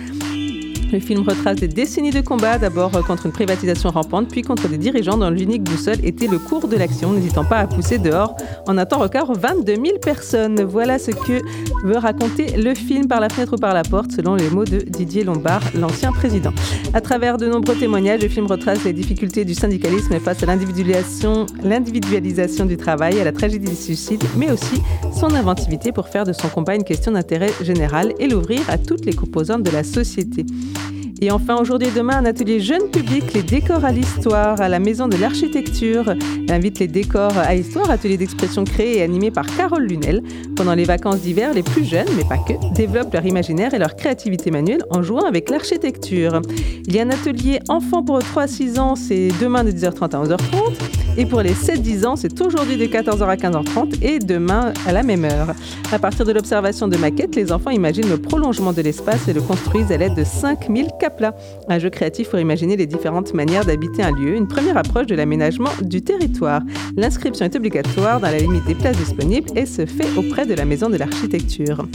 Le 0.92 1.00
film 1.00 1.22
retrace 1.22 1.56
des 1.56 1.68
décennies 1.68 2.10
de 2.10 2.20
combat, 2.20 2.58
d'abord 2.58 2.92
contre 3.04 3.26
une 3.26 3.32
privatisation 3.32 3.90
rampante, 3.90 4.28
puis 4.28 4.42
contre 4.42 4.68
des 4.68 4.78
dirigeants 4.78 5.18
dont 5.18 5.30
l'unique 5.30 5.64
boussole 5.64 5.96
était 6.04 6.28
le 6.28 6.38
cours 6.38 6.68
de 6.68 6.76
l'action, 6.76 7.12
n'hésitant 7.12 7.44
pas 7.44 7.58
à 7.58 7.66
pousser 7.66 7.98
dehors 7.98 8.36
en 8.68 8.78
un 8.78 8.86
temps 8.86 9.00
record 9.00 9.32
22 9.36 9.74
000 9.74 9.98
personnes. 10.00 10.62
Voilà 10.62 10.98
ce 10.98 11.10
que 11.10 11.42
veut 11.84 11.98
raconter 11.98 12.56
le 12.56 12.74
film 12.74 13.08
par 13.08 13.20
la 13.20 13.28
fenêtre 13.28 13.54
ou 13.54 13.58
par 13.58 13.74
la 13.74 13.82
porte, 13.82 14.12
selon 14.12 14.36
les 14.36 14.48
mots 14.50 14.64
de 14.64 14.78
Didier 14.78 15.24
Lombard, 15.24 15.62
l'ancien 15.74 16.12
président. 16.12 16.52
À 16.92 17.00
travers 17.00 17.38
de 17.38 17.46
nombreux 17.46 17.74
témoignages, 17.74 18.22
le 18.22 18.28
film 18.28 18.46
retrace 18.46 18.84
les 18.84 18.92
difficultés 18.92 19.44
du 19.44 19.54
syndicalisme 19.54 20.18
face 20.20 20.42
à 20.42 20.46
l'individualisation, 20.46 21.46
l'individualisation 21.62 22.66
du 22.66 22.76
travail, 22.76 23.20
à 23.20 23.24
la 23.24 23.32
tragédie 23.32 23.68
du 23.68 23.76
suicide, 23.76 24.22
mais 24.36 24.50
aussi 24.50 24.80
son 25.18 25.34
inventivité 25.34 25.92
pour 25.92 26.08
faire 26.08 26.24
de 26.24 26.32
son 26.32 26.48
combat 26.48 26.74
une 26.76 26.84
question 26.84 27.12
d'intérêt 27.12 27.52
général 27.62 28.12
et 28.18 28.28
l'ouvrir 28.28 28.60
à 28.68 28.78
toutes 28.78 29.04
les 29.04 29.14
composantes 29.14 29.62
de 29.62 29.70
la 29.70 29.82
société. 29.82 30.46
Et 31.24 31.30
enfin, 31.30 31.56
aujourd'hui 31.56 31.88
et 31.88 31.90
demain, 31.90 32.18
un 32.18 32.26
atelier 32.26 32.60
jeune 32.60 32.90
public, 32.90 33.32
les 33.32 33.42
décors 33.42 33.82
à 33.82 33.92
l'histoire, 33.92 34.60
à 34.60 34.68
la 34.68 34.78
Maison 34.78 35.08
de 35.08 35.16
l'Architecture. 35.16 36.14
invite 36.50 36.80
les 36.80 36.86
décors 36.86 37.38
à 37.38 37.54
histoire, 37.54 37.90
atelier 37.90 38.18
d'expression 38.18 38.64
créé 38.64 38.98
et 38.98 39.02
animé 39.02 39.30
par 39.30 39.46
Carole 39.56 39.84
Lunel. 39.84 40.22
Pendant 40.54 40.74
les 40.74 40.84
vacances 40.84 41.20
d'hiver, 41.20 41.54
les 41.54 41.62
plus 41.62 41.86
jeunes, 41.86 42.08
mais 42.18 42.24
pas 42.24 42.36
que, 42.36 42.52
développent 42.74 43.14
leur 43.14 43.24
imaginaire 43.24 43.72
et 43.72 43.78
leur 43.78 43.96
créativité 43.96 44.50
manuelle 44.50 44.84
en 44.90 45.02
jouant 45.02 45.24
avec 45.24 45.48
l'architecture. 45.48 46.42
Il 46.86 46.94
y 46.94 47.00
a 47.00 47.04
un 47.04 47.10
atelier 47.10 47.58
enfant 47.70 48.02
pour 48.02 48.18
3 48.18 48.42
à 48.42 48.46
6 48.46 48.78
ans, 48.78 48.94
c'est 48.94 49.28
demain 49.40 49.64
de 49.64 49.70
10h30 49.70 50.14
à 50.14 50.24
11h30. 50.26 50.94
Et 51.16 51.26
pour 51.26 51.42
les 51.42 51.52
7-10 51.52 52.06
ans, 52.06 52.16
c'est 52.16 52.40
aujourd'hui 52.40 52.76
de 52.76 52.86
14h 52.86 53.24
à 53.24 53.36
15h30 53.36 54.02
et 54.02 54.18
demain 54.18 54.72
à 54.84 54.92
la 54.92 55.04
même 55.04 55.24
heure. 55.24 55.54
À 55.92 55.98
partir 56.00 56.24
de 56.24 56.32
l'observation 56.32 56.88
de 56.88 56.96
maquettes, 56.96 57.36
les 57.36 57.52
enfants 57.52 57.70
imaginent 57.70 58.08
le 58.08 58.16
prolongement 58.16 58.72
de 58.72 58.82
l'espace 58.82 59.28
et 59.28 59.32
le 59.32 59.40
construisent 59.40 59.92
à 59.92 59.96
l'aide 59.96 60.14
de 60.14 60.24
5000 60.24 60.88
Un 61.68 61.78
jeu 61.78 61.90
créatif 61.90 62.30
pour 62.30 62.38
imaginer 62.38 62.76
les 62.76 62.86
différentes 62.86 63.34
manières 63.34 63.64
d'habiter 63.64 64.02
un 64.02 64.10
lieu, 64.10 64.34
une 64.34 64.48
première 64.48 64.76
approche 64.76 65.06
de 65.06 65.14
l'aménagement 65.14 65.70
du 65.82 66.02
territoire. 66.02 66.60
L'inscription 66.96 67.44
est 67.44 67.56
obligatoire 67.56 68.20
dans 68.20 68.30
la 68.30 68.38
limite 68.38 68.64
des 68.64 68.74
places 68.74 68.96
disponibles 68.96 69.50
et 69.56 69.66
se 69.66 69.86
fait 69.86 70.16
auprès 70.16 70.46
de 70.46 70.54
la 70.54 70.64
Maison 70.64 70.90
de 70.90 70.96
l'Architecture. 70.96 71.86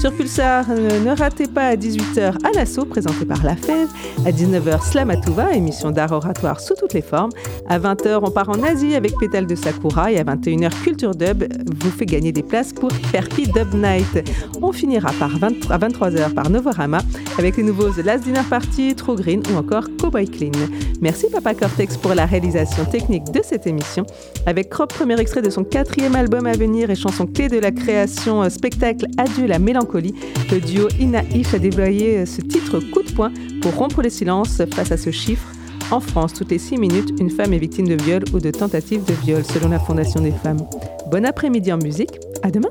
Sur 0.00 0.12
Pulsar, 0.12 0.66
euh, 0.68 1.00
ne 1.00 1.16
ratez 1.16 1.46
pas 1.46 1.68
à 1.68 1.76
18h 1.76 2.36
à 2.44 2.52
l'assaut 2.54 2.84
présenté 2.84 3.24
par 3.24 3.42
La 3.42 3.56
Fève, 3.56 3.88
à 4.26 4.30
19h 4.30 4.82
Slamatouva, 4.82 5.54
émission 5.54 5.90
d'art 5.90 6.12
oratoire 6.12 6.60
sous 6.60 6.74
toutes 6.74 6.92
les 6.92 7.00
formes. 7.00 7.30
À 7.68 7.78
20h, 7.78 8.20
on 8.22 8.30
part 8.30 8.50
en 8.50 8.62
Asie 8.62 8.94
avec 8.96 9.16
Pétale 9.18 9.46
de 9.46 9.54
Sakura 9.54 10.12
et 10.12 10.18
à 10.18 10.24
21h, 10.24 10.70
Culture 10.82 11.14
Dub 11.14 11.44
vous 11.80 11.90
fait 11.90 12.04
gagner 12.06 12.32
des 12.32 12.42
places 12.42 12.72
pour 12.72 12.90
Perky 13.12 13.46
Dub 13.46 13.72
Night. 13.72 14.30
On 14.60 14.72
finira 14.72 15.10
par 15.18 15.30
à 15.70 15.78
23h 15.78 16.34
par 16.34 16.50
Novorama 16.50 16.98
avec 17.38 17.56
les 17.56 17.62
nouveaux 17.62 17.88
The 17.90 18.04
Last 18.04 18.24
Dinner 18.24 18.42
Party, 18.54 18.94
True 18.94 19.16
Green 19.16 19.42
ou 19.52 19.56
encore 19.56 19.88
Cowboy 19.98 20.28
Clean. 20.28 20.52
Merci 21.00 21.26
Papa 21.28 21.54
Cortex 21.54 21.96
pour 21.96 22.14
la 22.14 22.24
réalisation 22.24 22.84
technique 22.84 23.24
de 23.32 23.40
cette 23.42 23.66
émission. 23.66 24.06
Avec 24.46 24.68
Crop, 24.68 24.94
premier 24.94 25.18
extrait 25.18 25.42
de 25.42 25.50
son 25.50 25.64
quatrième 25.64 26.14
album 26.14 26.46
à 26.46 26.52
venir 26.52 26.88
et 26.88 26.94
chanson 26.94 27.26
clé 27.26 27.48
de 27.48 27.58
la 27.58 27.72
création 27.72 28.44
euh, 28.44 28.48
spectacle 28.50 29.06
Adieu 29.18 29.48
la 29.48 29.58
mélancolie, 29.58 30.14
le 30.52 30.60
duo 30.60 30.86
Inaif 31.00 31.52
a 31.52 31.58
déployé 31.58 32.18
euh, 32.18 32.26
ce 32.26 32.42
titre 32.42 32.78
coup 32.78 33.02
de 33.02 33.10
poing 33.10 33.32
pour 33.60 33.74
rompre 33.74 34.02
le 34.02 34.08
silence 34.08 34.62
face 34.72 34.92
à 34.92 34.98
ce 34.98 35.10
chiffre 35.10 35.48
en 35.90 35.98
France, 35.98 36.32
toutes 36.32 36.52
les 36.52 36.58
6 36.58 36.78
minutes, 36.78 37.10
une 37.18 37.30
femme 37.30 37.52
est 37.54 37.58
victime 37.58 37.88
de 37.88 38.00
viol 38.00 38.22
ou 38.32 38.38
de 38.38 38.52
tentative 38.52 39.04
de 39.04 39.14
viol, 39.14 39.44
selon 39.44 39.68
la 39.68 39.80
Fondation 39.80 40.20
des 40.20 40.30
femmes. 40.30 40.64
Bon 41.10 41.26
après-midi 41.26 41.72
en 41.72 41.78
musique. 41.78 42.20
À 42.44 42.52
demain. 42.52 42.70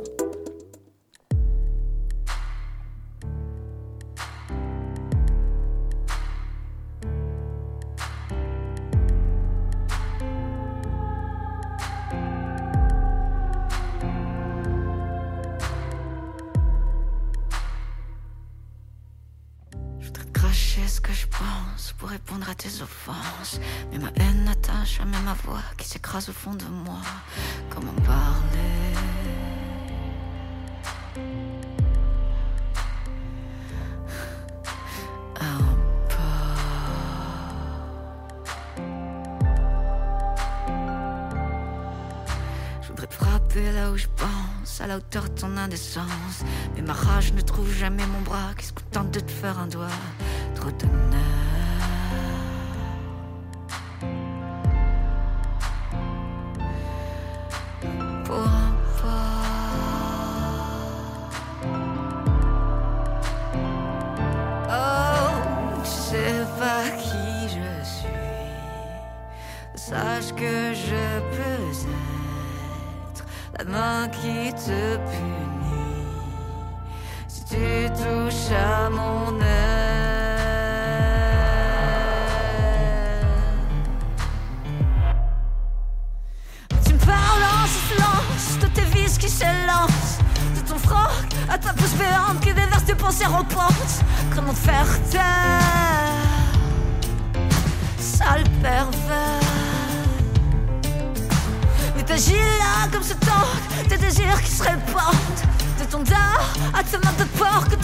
Trouve 47.54 47.72
jamais 47.72 48.06
mon 48.08 48.22
bras 48.22 48.52
qui 48.58 48.66
se 48.66 48.74
contente 48.74 49.12
de 49.12 49.20
te 49.20 49.32
faire 49.32 49.60
un 49.60 49.68
doigt. 49.68 49.88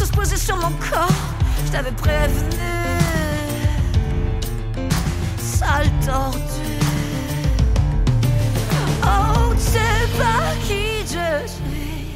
Tous 0.10 0.17
posés 0.17 0.38
sur 0.38 0.56
mon 0.58 0.72
corps. 0.89 1.10
Je 1.65 1.72
t'avais 1.72 1.91
prévenu, 1.91 2.58
sale 5.38 5.89
tortue. 6.06 6.39
Oh, 9.04 9.54
tu 9.54 9.62
sais 9.62 10.08
pas 10.17 10.56
qui 10.67 11.02
je 11.02 11.48
suis. 11.48 12.08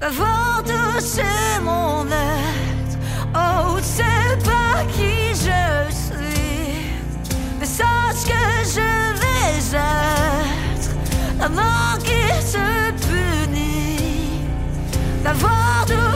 d'avoir 0.00 0.62
touché 0.64 1.22
mon 1.62 2.06
être. 2.06 2.98
Oh, 3.34 3.76
tu 3.78 3.84
sais 3.84 4.36
pas 4.44 4.84
qui 4.92 5.34
je 5.34 5.92
suis. 5.92 6.90
Mais 7.58 7.66
sache 7.66 8.24
que 8.24 8.64
je 8.64 9.05
vais 9.70 9.78
être 10.76 10.90
avant 11.40 11.98
te 12.02 12.90
punisse 13.06 14.40
d'avoir 15.24 15.84
touché 15.86 16.15